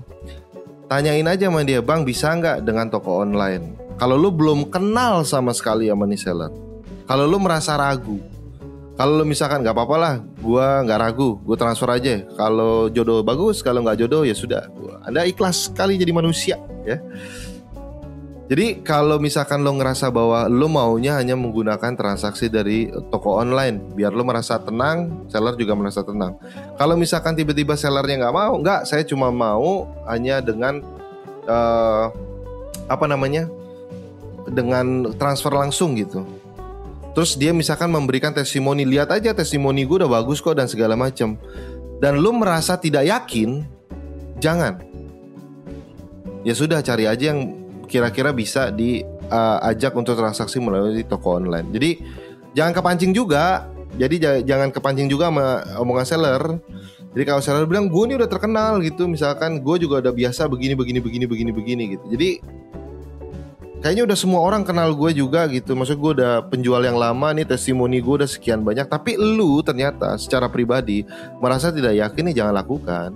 tanyain 0.88 1.28
aja 1.28 1.52
sama 1.52 1.68
dia, 1.68 1.84
bang 1.84 2.08
bisa 2.08 2.32
nggak 2.32 2.64
dengan 2.64 2.88
toko 2.88 3.20
online? 3.20 3.81
Kalau 4.02 4.18
lo 4.18 4.34
belum 4.34 4.66
kenal 4.74 5.22
sama 5.22 5.54
sekali 5.54 5.86
sama 5.86 6.10
nih 6.10 6.18
seller, 6.18 6.50
kalau 7.06 7.30
lo 7.30 7.38
merasa 7.38 7.78
ragu, 7.78 8.18
kalau 8.98 9.22
lo 9.22 9.24
misalkan 9.30 9.62
nggak 9.62 9.78
apa-apa 9.78 9.96
lah, 10.02 10.16
gue 10.42 10.68
nggak 10.90 11.00
ragu, 11.06 11.38
gue 11.46 11.54
transfer 11.54 11.86
aja. 11.86 12.26
Kalau 12.34 12.90
jodoh 12.90 13.22
bagus, 13.22 13.62
kalau 13.62 13.86
nggak 13.86 14.02
jodoh 14.02 14.26
ya 14.26 14.34
sudah. 14.34 14.74
Anda 15.06 15.30
ikhlas 15.30 15.70
sekali 15.70 16.02
jadi 16.02 16.18
manusia, 16.18 16.58
ya. 16.82 16.98
Jadi 18.50 18.82
kalau 18.82 19.22
misalkan 19.22 19.62
lo 19.62 19.70
ngerasa 19.78 20.10
bahwa 20.10 20.50
lo 20.50 20.66
maunya 20.66 21.16
hanya 21.22 21.38
menggunakan 21.38 21.94
transaksi 21.94 22.50
dari 22.50 22.90
toko 23.14 23.38
online, 23.38 23.94
biar 23.94 24.18
lo 24.18 24.26
merasa 24.26 24.58
tenang, 24.58 25.30
seller 25.30 25.54
juga 25.62 25.78
merasa 25.78 26.02
tenang. 26.02 26.42
Kalau 26.74 26.98
misalkan 26.98 27.38
tiba-tiba 27.38 27.78
sellernya 27.78 28.28
nggak 28.28 28.34
mau, 28.34 28.58
nggak, 28.58 28.90
saya 28.90 29.06
cuma 29.06 29.30
mau 29.30 29.86
hanya 30.10 30.42
dengan 30.42 30.82
uh, 31.46 32.10
apa 32.92 33.06
namanya, 33.08 33.48
dengan 34.50 35.14
transfer 35.18 35.54
langsung 35.54 35.94
gitu 35.94 36.26
Terus 37.12 37.36
dia 37.36 37.52
misalkan 37.52 37.92
memberikan 37.92 38.32
testimoni, 38.32 38.88
lihat 38.88 39.12
aja 39.12 39.36
testimoni 39.36 39.84
gue 39.84 40.04
udah 40.04 40.12
bagus 40.12 40.40
kok 40.40 40.56
dan 40.56 40.72
segala 40.72 40.96
macam. 40.96 41.36
Dan 42.00 42.24
lu 42.24 42.32
merasa 42.32 42.80
tidak 42.80 43.04
yakin, 43.04 43.68
jangan. 44.40 44.80
Ya 46.42 46.56
sudah 46.56 46.80
cari 46.82 47.06
aja 47.06 47.36
yang 47.36 47.68
kira-kira 47.86 48.32
bisa 48.32 48.72
diajak 48.72 49.94
uh, 49.94 50.00
untuk 50.00 50.16
transaksi 50.16 50.58
melalui 50.64 51.04
toko 51.04 51.38
online. 51.38 51.68
Jadi 51.76 51.90
jangan 52.56 52.74
kepancing 52.80 53.12
juga. 53.12 53.68
Jadi 53.92 54.48
jangan 54.48 54.72
kepancing 54.72 55.12
juga 55.12 55.28
sama 55.28 55.68
omongan 55.84 56.08
seller. 56.08 56.42
Jadi 57.12 57.24
kalau 57.28 57.44
seller 57.44 57.68
bilang 57.68 57.92
gue 57.92 58.04
ini 58.08 58.16
udah 58.16 58.30
terkenal 58.32 58.80
gitu, 58.80 59.04
misalkan 59.04 59.60
gue 59.60 59.76
juga 59.84 60.00
udah 60.00 60.16
biasa 60.16 60.48
begini 60.48 60.80
begini 60.80 61.04
begini 61.04 61.26
begini 61.28 61.52
begini 61.52 61.84
gitu. 62.00 62.06
Jadi 62.08 62.30
kayaknya 63.82 64.06
udah 64.06 64.18
semua 64.18 64.40
orang 64.46 64.62
kenal 64.62 64.94
gue 64.94 65.12
juga 65.18 65.50
gitu. 65.50 65.74
Maksud 65.74 65.98
gue 65.98 66.12
udah 66.22 66.46
penjual 66.48 66.80
yang 66.86 66.96
lama 66.96 67.34
nih, 67.34 67.50
testimoni 67.50 68.00
gue 68.00 68.24
udah 68.24 68.30
sekian 68.30 68.62
banyak. 68.62 68.86
Tapi 68.88 69.18
lu 69.18 69.60
ternyata 69.66 70.16
secara 70.22 70.48
pribadi 70.48 71.04
merasa 71.42 71.74
tidak 71.74 71.98
yakin 71.98 72.32
nih 72.32 72.36
jangan 72.46 72.54
lakukan. 72.56 73.10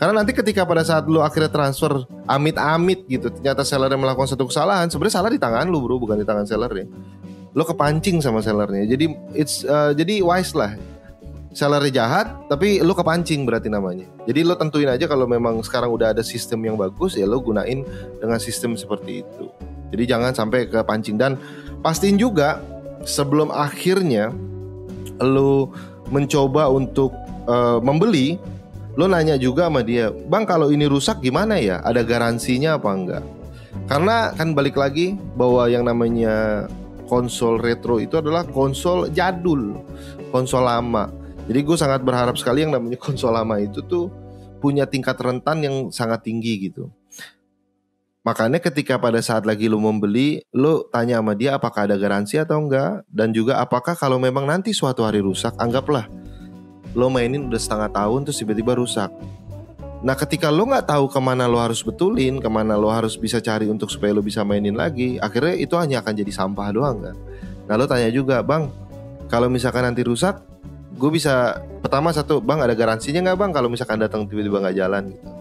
Karena 0.00 0.24
nanti 0.24 0.32
ketika 0.32 0.64
pada 0.64 0.80
saat 0.80 1.04
lu 1.06 1.20
akhirnya 1.20 1.52
transfer 1.52 2.08
amit-amit 2.24 3.04
gitu, 3.04 3.28
ternyata 3.28 3.62
seller 3.62 3.92
yang 3.92 4.00
melakukan 4.00 4.32
satu 4.32 4.48
kesalahan, 4.48 4.88
sebenarnya 4.88 5.14
salah 5.20 5.30
di 5.30 5.36
tangan 5.36 5.68
lu 5.68 5.84
bro, 5.84 6.00
bukan 6.00 6.16
di 6.20 6.26
tangan 6.26 6.48
sellernya. 6.48 6.88
Lo 7.52 7.68
kepancing 7.68 8.24
sama 8.24 8.40
sellernya. 8.40 8.88
Jadi 8.88 9.12
it's 9.36 9.62
uh, 9.62 9.92
jadi 9.92 10.24
wise 10.24 10.56
lah. 10.56 10.74
Sellernya 11.50 12.06
jahat, 12.06 12.46
tapi 12.46 12.78
lo 12.78 12.94
kepancing 12.94 13.42
berarti 13.42 13.68
namanya. 13.68 14.06
Jadi 14.24 14.40
lo 14.46 14.54
tentuin 14.54 14.86
aja 14.86 15.04
kalau 15.10 15.26
memang 15.26 15.58
sekarang 15.66 15.90
udah 15.90 16.14
ada 16.14 16.22
sistem 16.22 16.62
yang 16.62 16.78
bagus, 16.78 17.18
ya 17.18 17.26
lo 17.26 17.42
gunain 17.42 17.82
dengan 18.22 18.38
sistem 18.38 18.78
seperti 18.78 19.26
itu. 19.26 19.50
Jadi 19.90 20.02
jangan 20.06 20.32
sampai 20.32 20.70
ke 20.70 20.80
pancing 20.86 21.18
dan 21.18 21.34
pastiin 21.82 22.16
juga 22.16 22.62
sebelum 23.04 23.50
akhirnya 23.50 24.30
lo 25.20 25.70
mencoba 26.10 26.66
untuk 26.70 27.14
uh, 27.46 27.78
membeli, 27.82 28.40
lo 28.98 29.06
nanya 29.06 29.38
juga 29.38 29.70
sama 29.70 29.84
dia, 29.84 30.10
bang 30.10 30.44
kalau 30.48 30.72
ini 30.72 30.86
rusak 30.90 31.22
gimana 31.22 31.58
ya? 31.60 31.78
Ada 31.84 32.02
garansinya 32.02 32.76
apa 32.80 32.90
enggak? 32.90 33.24
Karena 33.86 34.30
kan 34.34 34.54
balik 34.54 34.78
lagi 34.78 35.18
bahwa 35.34 35.66
yang 35.70 35.86
namanya 35.86 36.66
konsol 37.10 37.58
retro 37.58 37.98
itu 37.98 38.18
adalah 38.18 38.46
konsol 38.46 39.10
jadul, 39.10 39.82
konsol 40.30 40.62
lama. 40.62 41.10
Jadi 41.50 41.60
gue 41.66 41.76
sangat 41.78 42.06
berharap 42.06 42.38
sekali 42.38 42.62
yang 42.62 42.70
namanya 42.70 42.98
konsol 43.06 43.34
lama 43.34 43.58
itu 43.58 43.82
tuh 43.82 44.06
punya 44.62 44.86
tingkat 44.86 45.18
rentan 45.18 45.58
yang 45.64 45.76
sangat 45.90 46.22
tinggi 46.22 46.70
gitu. 46.70 46.86
Makanya 48.20 48.60
ketika 48.60 49.00
pada 49.00 49.24
saat 49.24 49.48
lagi 49.48 49.64
lu 49.64 49.80
membeli, 49.80 50.44
lu 50.52 50.84
tanya 50.92 51.24
sama 51.24 51.32
dia 51.32 51.56
apakah 51.56 51.88
ada 51.88 51.96
garansi 51.96 52.36
atau 52.36 52.60
enggak 52.60 53.00
dan 53.08 53.32
juga 53.32 53.56
apakah 53.56 53.96
kalau 53.96 54.20
memang 54.20 54.44
nanti 54.44 54.76
suatu 54.76 55.08
hari 55.08 55.24
rusak, 55.24 55.56
anggaplah 55.56 56.04
lo 56.92 57.06
mainin 57.06 57.46
udah 57.46 57.60
setengah 57.60 57.90
tahun 57.94 58.26
terus 58.26 58.38
tiba-tiba 58.42 58.74
rusak. 58.74 59.08
Nah 60.00 60.16
ketika 60.16 60.52
lo 60.52 60.68
nggak 60.68 60.90
tahu 60.90 61.08
ke 61.08 61.20
mana 61.22 61.48
lo 61.48 61.56
harus 61.60 61.80
betulin, 61.80 62.40
ke 62.44 62.48
mana 62.52 62.76
lo 62.76 62.92
harus 62.92 63.14
bisa 63.16 63.40
cari 63.40 63.68
untuk 63.72 63.88
supaya 63.88 64.12
lo 64.12 64.20
bisa 64.20 64.44
mainin 64.44 64.76
lagi, 64.76 65.16
akhirnya 65.16 65.56
itu 65.56 65.76
hanya 65.80 66.04
akan 66.04 66.12
jadi 66.12 66.32
sampah 66.32 66.68
doang 66.76 67.00
kan. 67.00 67.16
Nah 67.68 67.74
lo 67.78 67.88
tanya 67.88 68.12
juga, 68.12 68.44
bang, 68.44 68.68
kalau 69.32 69.46
misalkan 69.46 69.86
nanti 69.86 70.02
rusak, 70.02 70.44
gue 70.98 71.10
bisa 71.12 71.62
pertama 71.80 72.10
satu, 72.12 72.44
bang 72.44 72.60
ada 72.60 72.76
garansinya 72.76 73.32
nggak 73.32 73.38
bang 73.38 73.50
kalau 73.54 73.68
misalkan 73.72 73.96
datang 73.96 74.26
tiba-tiba 74.26 74.60
nggak 74.60 74.76
jalan 74.76 75.02
gitu. 75.14 75.39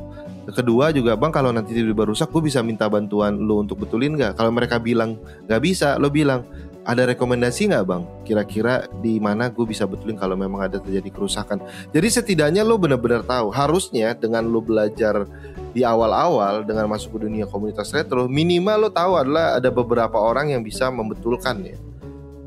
Kedua 0.49 0.89
juga 0.89 1.13
bang 1.13 1.29
kalau 1.29 1.53
nanti 1.53 1.77
tiba-tiba 1.77 2.09
rusak, 2.09 2.33
gue 2.33 2.49
bisa 2.49 2.65
minta 2.65 2.89
bantuan 2.89 3.37
lo 3.37 3.61
untuk 3.61 3.85
betulin 3.85 4.17
nggak? 4.17 4.33
Kalau 4.33 4.49
mereka 4.49 4.81
bilang 4.81 5.21
nggak 5.45 5.61
bisa, 5.61 5.99
lo 6.01 6.09
bilang 6.09 6.47
ada 6.87 7.05
rekomendasi 7.05 7.69
nggak 7.69 7.85
bang? 7.85 8.01
Kira-kira 8.25 8.89
di 9.03 9.21
mana 9.21 9.53
gue 9.53 9.61
bisa 9.61 9.85
betulin 9.85 10.17
kalau 10.17 10.33
memang 10.33 10.65
ada 10.65 10.81
terjadi 10.81 11.05
kerusakan. 11.13 11.61
Jadi 11.93 12.07
setidaknya 12.09 12.65
lo 12.65 12.81
benar-benar 12.81 13.21
tahu. 13.21 13.53
Harusnya 13.53 14.17
dengan 14.17 14.47
lo 14.49 14.63
belajar 14.63 15.29
di 15.69 15.85
awal-awal 15.85 16.65
dengan 16.65 16.89
masuk 16.89 17.19
ke 17.19 17.29
dunia 17.29 17.45
komunitas 17.45 17.93
retro, 17.93 18.25
minimal 18.25 18.87
lo 18.87 18.89
tahu 18.89 19.21
adalah 19.21 19.61
ada 19.61 19.69
beberapa 19.69 20.17
orang 20.17 20.49
yang 20.55 20.65
bisa 20.65 20.89
membetulkan 20.89 21.61
ya. 21.61 21.77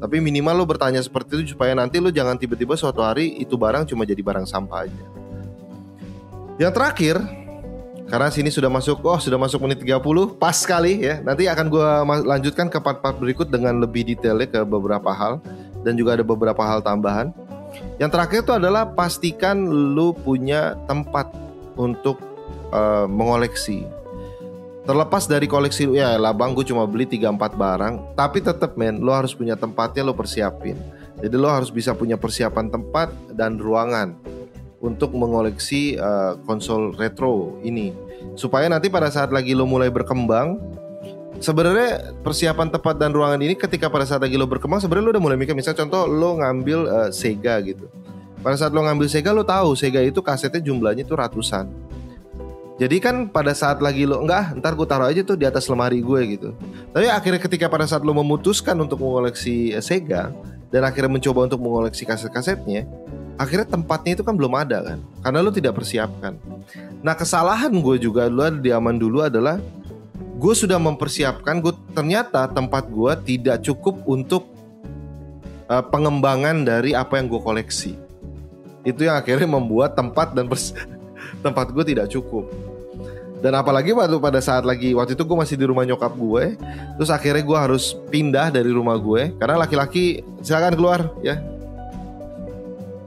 Tapi 0.03 0.19
minimal 0.19 0.59
lo 0.59 0.67
bertanya 0.67 0.99
seperti 0.99 1.39
itu 1.39 1.55
supaya 1.55 1.79
nanti 1.79 2.03
lo 2.03 2.11
jangan 2.11 2.35
tiba-tiba 2.35 2.75
suatu 2.75 3.07
hari 3.07 3.39
itu 3.39 3.55
barang 3.55 3.87
cuma 3.87 4.03
jadi 4.03 4.19
barang 4.19 4.51
sampah 4.51 4.91
aja. 4.91 5.05
Yang 6.59 6.73
terakhir, 6.75 7.42
karena 8.13 8.29
sini 8.29 8.53
sudah 8.53 8.69
masuk, 8.69 9.01
oh 9.09 9.17
sudah 9.17 9.41
masuk 9.41 9.65
menit 9.65 9.81
30, 9.81 10.37
pas 10.37 10.53
sekali 10.53 11.01
ya. 11.01 11.25
Nanti 11.25 11.49
akan 11.49 11.73
gue 11.73 11.89
lanjutkan 12.29 12.69
ke 12.69 12.77
part-part 12.77 13.17
berikut 13.17 13.49
dengan 13.49 13.81
lebih 13.81 14.05
detailnya 14.05 14.45
ke 14.53 14.61
beberapa 14.69 15.17
hal 15.17 15.41
dan 15.81 15.97
juga 15.97 16.21
ada 16.21 16.21
beberapa 16.21 16.61
hal 16.61 16.85
tambahan. 16.85 17.33
Yang 17.97 18.11
terakhir 18.13 18.39
itu 18.45 18.53
adalah 18.53 18.85
pastikan 18.93 19.65
lu 19.97 20.13
punya 20.13 20.77
tempat 20.85 21.33
untuk 21.81 22.21
uh, 22.69 23.09
mengoleksi. 23.09 23.89
Terlepas 24.85 25.25
dari 25.25 25.49
koleksi 25.49 25.89
lu 25.89 25.97
ya 25.97 26.21
lah 26.21 26.37
bang 26.37 26.53
gue 26.53 26.69
cuma 26.69 26.83
beli 26.91 27.07
3-4 27.07 27.55
barang 27.55 27.95
Tapi 28.19 28.43
tetap 28.43 28.75
men 28.75 28.99
lo 28.99 29.15
harus 29.15 29.31
punya 29.31 29.55
tempatnya 29.55 30.03
lo 30.03 30.11
persiapin 30.11 30.75
Jadi 31.23 31.39
lo 31.39 31.47
harus 31.47 31.71
bisa 31.71 31.95
punya 31.95 32.19
persiapan 32.19 32.67
tempat 32.67 33.15
dan 33.31 33.63
ruangan 33.63 34.19
untuk 34.83 35.15
mengoleksi 35.15 35.95
uh, 35.97 36.35
konsol 36.43 36.91
retro 36.99 37.57
ini. 37.63 37.95
Supaya 38.35 38.67
nanti 38.67 38.91
pada 38.91 39.09
saat 39.09 39.31
lagi 39.31 39.55
lo 39.55 39.63
mulai 39.63 39.89
berkembang 39.89 40.59
sebenarnya 41.39 42.15
persiapan 42.21 42.69
tempat 42.71 42.99
dan 42.99 43.15
ruangan 43.15 43.39
ini 43.43 43.55
ketika 43.55 43.87
pada 43.87 44.03
saat 44.03 44.23
lagi 44.23 44.35
lo 44.35 44.45
berkembang 44.51 44.83
sebenarnya 44.83 45.07
lo 45.07 45.13
udah 45.15 45.23
mulai 45.23 45.39
mikir. 45.39 45.55
Misalnya 45.55 45.87
contoh 45.87 46.11
lo 46.11 46.43
ngambil 46.43 46.79
uh, 46.91 47.11
Sega 47.15 47.63
gitu. 47.63 47.87
Pada 48.43 48.59
saat 48.59 48.75
lo 48.75 48.83
ngambil 48.83 49.07
Sega 49.07 49.31
lo 49.31 49.47
tahu 49.47 49.79
Sega 49.79 50.03
itu 50.03 50.19
kasetnya 50.19 50.59
jumlahnya 50.59 51.07
itu 51.07 51.15
ratusan. 51.15 51.71
Jadi 52.83 52.99
kan 52.99 53.31
pada 53.31 53.55
saat 53.55 53.79
lagi 53.79 54.03
lo 54.03 54.19
enggak 54.19 54.59
ntar 54.59 54.75
gue 54.75 54.89
taruh 54.89 55.07
aja 55.07 55.23
tuh 55.23 55.39
di 55.39 55.47
atas 55.47 55.71
lemari 55.71 56.03
gue 56.03 56.21
gitu. 56.35 56.51
Tapi 56.91 57.07
akhirnya 57.07 57.39
ketika 57.39 57.71
pada 57.71 57.87
saat 57.87 58.03
lo 58.03 58.11
memutuskan 58.11 58.75
untuk 58.83 58.99
mengoleksi 58.99 59.79
uh, 59.79 59.85
Sega 59.85 60.35
dan 60.75 60.83
akhirnya 60.83 61.13
mencoba 61.21 61.47
untuk 61.47 61.63
mengoleksi 61.63 62.03
kaset-kasetnya 62.03 62.89
akhirnya 63.41 63.69
tempatnya 63.69 64.21
itu 64.21 64.25
kan 64.25 64.35
belum 64.37 64.53
ada 64.57 64.79
kan 64.83 64.99
karena 65.25 65.39
lo 65.41 65.51
tidak 65.53 65.79
persiapkan. 65.79 66.37
Nah 67.01 67.15
kesalahan 67.17 67.73
gue 67.73 67.97
juga 67.99 68.29
dulu 68.29 68.61
di 68.61 68.71
aman 68.71 68.97
dulu 68.97 69.25
adalah 69.25 69.59
gue 70.37 70.55
sudah 70.55 70.77
mempersiapkan 70.77 71.63
gue 71.63 71.75
ternyata 71.95 72.51
tempat 72.51 72.89
gue 72.91 73.13
tidak 73.25 73.63
cukup 73.63 74.03
untuk 74.05 74.49
uh, 75.71 75.85
pengembangan 75.87 76.67
dari 76.67 76.93
apa 76.93 77.19
yang 77.19 77.31
gue 77.31 77.41
koleksi. 77.41 77.95
Itu 78.83 79.07
yang 79.07 79.23
akhirnya 79.23 79.47
membuat 79.47 79.95
tempat 79.95 80.35
dan 80.35 80.51
tempat 81.45 81.71
gue 81.71 81.85
tidak 81.87 82.11
cukup. 82.11 82.51
Dan 83.43 83.59
apalagi 83.59 83.91
waktu 83.91 84.23
pada 84.23 84.39
saat 84.39 84.63
lagi 84.63 84.95
waktu 84.95 85.19
itu 85.19 85.27
gue 85.27 85.35
masih 85.35 85.59
di 85.59 85.67
rumah 85.67 85.83
nyokap 85.83 86.15
gue 86.15 86.55
terus 86.95 87.11
akhirnya 87.11 87.43
gue 87.43 87.59
harus 87.59 87.99
pindah 88.07 88.55
dari 88.55 88.71
rumah 88.71 88.95
gue 88.95 89.35
karena 89.35 89.59
laki-laki 89.59 90.23
silakan 90.47 90.79
keluar 90.79 91.11
ya 91.27 91.43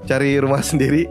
cari 0.06 0.40
rumah 0.40 0.62
sendiri. 0.72 1.10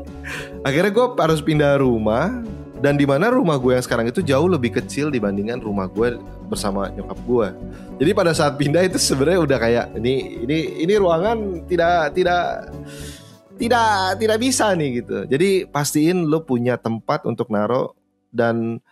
Akhirnya 0.64 0.90
gue 0.90 1.06
harus 1.20 1.44
pindah 1.44 1.78
rumah 1.82 2.42
dan 2.80 2.96
di 2.96 3.04
mana 3.04 3.28
rumah 3.32 3.60
gue 3.60 3.76
yang 3.76 3.84
sekarang 3.84 4.08
itu 4.08 4.20
jauh 4.24 4.48
lebih 4.48 4.76
kecil 4.80 5.08
dibandingkan 5.08 5.60
rumah 5.60 5.88
gue 5.88 6.20
bersama 6.52 6.92
nyokap 6.92 7.16
gue 7.24 7.48
jadi 7.96 8.10
pada 8.12 8.34
saat 8.34 8.58
pindah 8.58 8.84
itu 8.84 8.98
sebenarnya 8.98 9.40
udah 9.40 9.58
kayak 9.58 9.86
ini 9.96 10.44
ini 10.44 10.58
ini 10.82 10.94
ruangan 10.98 11.64
tidak 11.64 12.12
tidak 12.12 12.68
tidak 13.54 14.18
tidak 14.18 14.38
bisa 14.42 14.74
nih 14.74 15.02
gitu. 15.02 15.18
Jadi 15.30 15.70
pastiin 15.70 16.26
lo 16.26 16.42
punya 16.42 16.74
tempat 16.74 17.22
untuk 17.22 17.54
naro 17.54 17.94
dan 18.34 18.82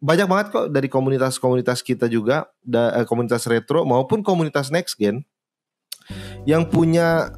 banyak 0.00 0.26
banget 0.30 0.46
kok 0.54 0.66
dari 0.72 0.88
komunitas-komunitas 0.88 1.84
kita 1.84 2.08
juga 2.08 2.48
eh, 2.64 3.04
komunitas 3.04 3.44
retro 3.50 3.84
maupun 3.84 4.24
komunitas 4.24 4.72
next 4.72 4.96
gen 4.96 5.26
yang 6.48 6.64
punya 6.64 7.34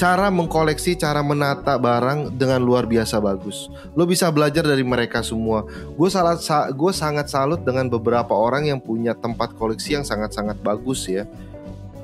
cara 0.00 0.32
mengkoleksi, 0.32 0.96
cara 0.96 1.20
menata 1.20 1.76
barang 1.76 2.32
dengan 2.32 2.64
luar 2.64 2.88
biasa 2.88 3.20
bagus. 3.20 3.68
Lo 3.92 4.08
bisa 4.08 4.32
belajar 4.32 4.64
dari 4.64 4.80
mereka 4.80 5.20
semua. 5.20 5.68
Gue 5.92 6.08
salah, 6.08 6.40
sa, 6.40 6.72
gue 6.72 6.88
sangat 6.88 7.28
salut 7.28 7.60
dengan 7.60 7.84
beberapa 7.92 8.32
orang 8.32 8.72
yang 8.72 8.80
punya 8.80 9.12
tempat 9.12 9.52
koleksi 9.60 10.00
yang 10.00 10.04
sangat-sangat 10.08 10.56
bagus 10.64 11.04
ya. 11.04 11.28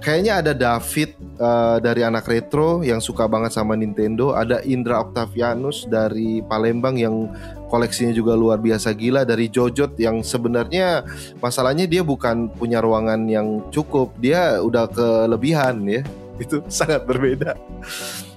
Kayaknya 0.04 0.32
ada 0.44 0.52
David 0.52 1.16
uh, 1.40 1.80
dari 1.80 2.04
anak 2.04 2.28
retro 2.28 2.85
yang 2.85 3.00
suka 3.00 3.24
banget 3.24 3.56
sama 3.56 3.72
Nintendo. 3.72 4.37
Ada 4.37 4.61
Indra 4.68 5.00
Octavianus 5.00 5.88
dari 5.88 6.44
Palembang 6.44 7.00
yang 7.00 7.32
koleksinya 7.72 8.12
juga 8.12 8.37
luar 8.37 8.61
biasa 8.61 8.92
gila. 8.92 9.24
Dari 9.24 9.48
Jojot 9.48 9.96
yang 9.96 10.20
sebenarnya 10.20 11.00
masalahnya 11.40 11.88
dia 11.88 12.04
bukan 12.04 12.52
punya 12.52 12.85
ruangan 12.85 13.24
yang 13.24 13.72
cukup, 13.72 14.12
dia 14.20 14.61
udah 14.61 14.85
kelebihan 14.92 15.80
ya 15.88 16.04
itu 16.44 16.62
sangat 16.68 17.05
berbeda. 17.05 17.57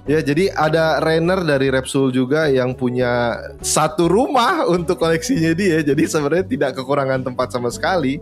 Ya, 0.08 0.24
jadi 0.24 0.50
ada 0.56 0.98
Rainer 0.98 1.44
dari 1.44 1.68
Repsol 1.70 2.10
juga 2.10 2.48
yang 2.50 2.74
punya 2.74 3.36
satu 3.60 4.08
rumah 4.10 4.66
untuk 4.66 4.98
koleksinya 4.98 5.52
dia. 5.54 5.84
Jadi 5.84 6.08
sebenarnya 6.08 6.46
tidak 6.48 6.70
kekurangan 6.80 7.22
tempat 7.22 7.52
sama 7.52 7.68
sekali. 7.70 8.18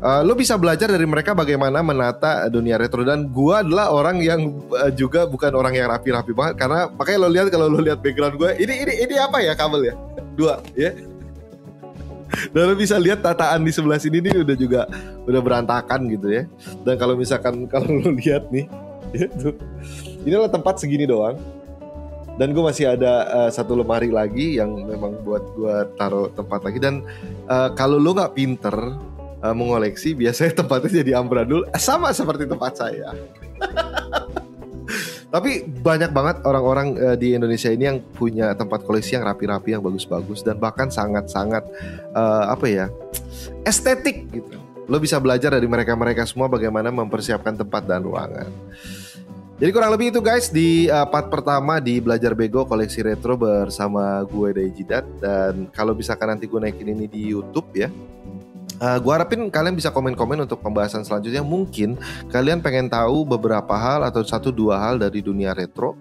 Uh, 0.00 0.24
lo 0.24 0.32
bisa 0.32 0.56
belajar 0.56 0.88
dari 0.88 1.04
mereka 1.04 1.36
bagaimana 1.36 1.84
menata 1.84 2.48
dunia 2.48 2.80
retro 2.80 3.04
dan 3.04 3.28
gua 3.28 3.60
adalah 3.60 3.92
orang 3.92 4.24
yang 4.24 4.48
uh, 4.72 4.88
juga 4.88 5.28
bukan 5.28 5.52
orang 5.52 5.76
yang 5.76 5.92
rapi-rapi 5.92 6.32
banget 6.32 6.56
karena 6.56 6.88
makanya 6.88 7.18
lo 7.20 7.28
lihat 7.28 7.46
kalau 7.52 7.68
lo 7.68 7.84
lihat 7.84 8.00
background 8.00 8.40
gue 8.40 8.64
ini 8.64 8.80
ini 8.80 9.04
ini 9.04 9.20
apa 9.20 9.44
ya 9.44 9.52
kabel 9.52 9.92
ya 9.92 9.94
dua 10.40 10.64
ya 10.72 10.96
dan 12.54 12.74
bisa 12.74 12.96
lihat 12.96 13.20
tataan 13.20 13.62
di 13.62 13.72
sebelah 13.72 14.00
sini 14.00 14.24
nih 14.24 14.42
udah 14.42 14.56
juga 14.56 14.80
udah 15.28 15.40
berantakan 15.40 16.08
gitu 16.08 16.28
ya. 16.32 16.42
Dan 16.82 16.94
kalau 16.96 17.14
misalkan 17.14 17.64
kalau 17.72 17.88
lo 17.90 18.10
lihat 18.16 18.48
nih, 18.48 18.66
ini 20.24 20.32
adalah 20.32 20.52
tempat 20.52 20.80
segini 20.80 21.04
doang. 21.04 21.36
Dan 22.40 22.56
gue 22.56 22.64
masih 22.64 22.96
ada 22.96 23.28
uh, 23.28 23.50
satu 23.52 23.76
lemari 23.76 24.08
lagi 24.08 24.56
yang 24.56 24.72
memang 24.72 25.20
buat 25.20 25.44
gue 25.60 25.76
taruh 26.00 26.32
tempat 26.32 26.64
lagi. 26.64 26.80
Dan 26.80 27.04
uh, 27.52 27.68
kalau 27.76 28.00
lo 28.00 28.16
nggak 28.16 28.32
pinter 28.32 28.76
uh, 29.44 29.52
mengoleksi, 29.52 30.16
biasanya 30.16 30.56
tempatnya 30.64 31.04
jadi 31.04 31.20
amburadul 31.20 31.68
sama 31.76 32.08
seperti 32.16 32.48
tempat 32.48 32.80
saya. 32.80 33.12
Tapi 35.30 35.62
banyak 35.62 36.10
banget 36.10 36.36
orang-orang 36.42 36.98
uh, 36.98 37.16
di 37.16 37.38
Indonesia 37.38 37.70
ini 37.70 37.86
yang 37.86 38.02
punya 38.02 38.50
tempat 38.58 38.82
koleksi 38.82 39.14
yang 39.14 39.30
rapi-rapi, 39.30 39.78
yang 39.78 39.82
bagus-bagus 39.82 40.42
dan 40.42 40.58
bahkan 40.58 40.90
sangat-sangat 40.90 41.62
uh, 42.14 42.50
apa 42.50 42.66
ya 42.66 42.86
estetik 43.62 44.26
gitu. 44.34 44.58
Lo 44.90 44.98
bisa 44.98 45.22
belajar 45.22 45.54
dari 45.54 45.70
mereka-mereka 45.70 46.26
semua 46.26 46.50
bagaimana 46.50 46.90
mempersiapkan 46.90 47.54
tempat 47.54 47.86
dan 47.86 48.02
ruangan. 48.02 48.50
Jadi 49.60 49.70
kurang 49.76 49.92
lebih 49.92 50.08
itu 50.08 50.24
guys 50.24 50.48
di 50.48 50.88
uh, 50.88 51.04
part 51.04 51.28
pertama 51.28 51.78
di 51.84 52.00
Belajar 52.00 52.32
Bego 52.32 52.64
koleksi 52.64 53.04
retro 53.04 53.36
bersama 53.36 54.24
gue 54.24 54.72
Jidat 54.72 55.04
dan 55.20 55.68
kalau 55.70 55.92
misalkan 55.92 56.32
nanti 56.32 56.48
gue 56.48 56.56
naikin 56.56 56.96
ini 56.96 57.04
di 57.04 57.28
YouTube 57.28 57.68
ya 57.76 57.92
Uh, 58.80 58.96
gua 59.04 59.20
harapin 59.20 59.44
kalian 59.52 59.76
bisa 59.76 59.92
komen-komen 59.92 60.40
untuk 60.48 60.64
pembahasan 60.64 61.04
selanjutnya. 61.04 61.44
Mungkin 61.44 62.00
kalian 62.32 62.64
pengen 62.64 62.88
tahu 62.88 63.28
beberapa 63.28 63.76
hal 63.76 64.08
atau 64.08 64.24
satu 64.24 64.48
dua 64.48 64.80
hal 64.80 64.96
dari 64.96 65.20
dunia 65.20 65.52
retro. 65.52 66.00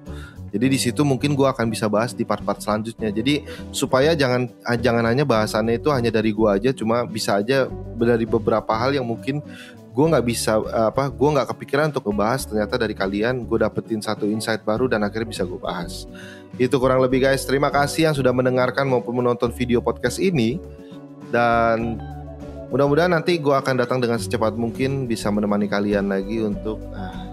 Jadi 0.49 0.65
di 0.65 0.79
situ 0.79 1.03
mungkin 1.03 1.35
gua 1.35 1.51
akan 1.51 1.67
bisa 1.67 1.91
bahas 1.91 2.15
di 2.15 2.23
part-part 2.23 2.63
selanjutnya. 2.63 3.11
Jadi 3.11 3.43
supaya 3.75 4.15
jangan 4.15 4.47
ah, 4.63 4.79
jangan 4.79 5.03
hanya 5.11 5.27
bahasannya 5.27 5.75
itu 5.75 5.91
hanya 5.91 6.07
dari 6.07 6.31
gua 6.31 6.55
aja, 6.55 6.71
cuma 6.71 7.03
bisa 7.03 7.35
aja 7.35 7.67
dari 7.99 8.23
beberapa 8.23 8.71
hal 8.71 8.95
yang 8.95 9.03
mungkin 9.03 9.43
gue 9.89 10.05
nggak 10.05 10.25
bisa 10.31 10.63
apa 10.71 11.11
gue 11.11 11.29
nggak 11.35 11.49
kepikiran 11.51 11.91
untuk 11.91 12.07
ngebahas 12.07 12.47
ternyata 12.47 12.79
dari 12.79 12.95
kalian 12.95 13.43
gue 13.43 13.57
dapetin 13.59 13.99
satu 13.99 14.23
insight 14.29 14.63
baru 14.63 14.87
dan 14.87 15.03
akhirnya 15.03 15.27
bisa 15.27 15.43
gue 15.43 15.59
bahas 15.59 16.07
itu 16.55 16.71
kurang 16.79 17.03
lebih 17.03 17.25
guys 17.25 17.43
terima 17.43 17.67
kasih 17.67 18.07
yang 18.07 18.15
sudah 18.15 18.31
mendengarkan 18.31 18.87
maupun 18.87 19.19
menonton 19.19 19.49
video 19.51 19.81
podcast 19.83 20.21
ini 20.21 20.61
dan 21.33 21.99
Mudah-mudahan 22.69 23.11
nanti 23.13 23.41
gue 23.41 23.53
akan 23.53 23.81
datang 23.81 23.97
dengan 23.97 24.21
secepat 24.21 24.53
mungkin 24.53 25.09
bisa 25.09 25.33
menemani 25.33 25.65
kalian 25.65 26.09
lagi 26.09 26.45
untuk 26.45 26.77
uh, 26.93 27.25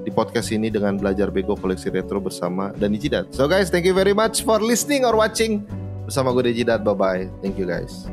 di 0.00 0.08
podcast 0.08 0.48
ini 0.56 0.72
dengan 0.72 0.96
belajar 0.96 1.28
bego 1.28 1.52
koleksi 1.52 1.92
retro 1.92 2.16
bersama 2.16 2.72
Dani 2.72 2.96
Jidat. 2.96 3.28
So 3.36 3.44
guys, 3.44 3.68
thank 3.68 3.84
you 3.84 3.92
very 3.92 4.16
much 4.16 4.40
for 4.40 4.56
listening 4.56 5.04
or 5.04 5.12
watching. 5.12 5.68
bersama 6.10 6.34
gue 6.34 6.50
Dejidat. 6.50 6.82
Bye 6.82 6.98
bye. 6.98 7.24
Thank 7.38 7.54
you 7.62 7.70
guys. 7.70 8.10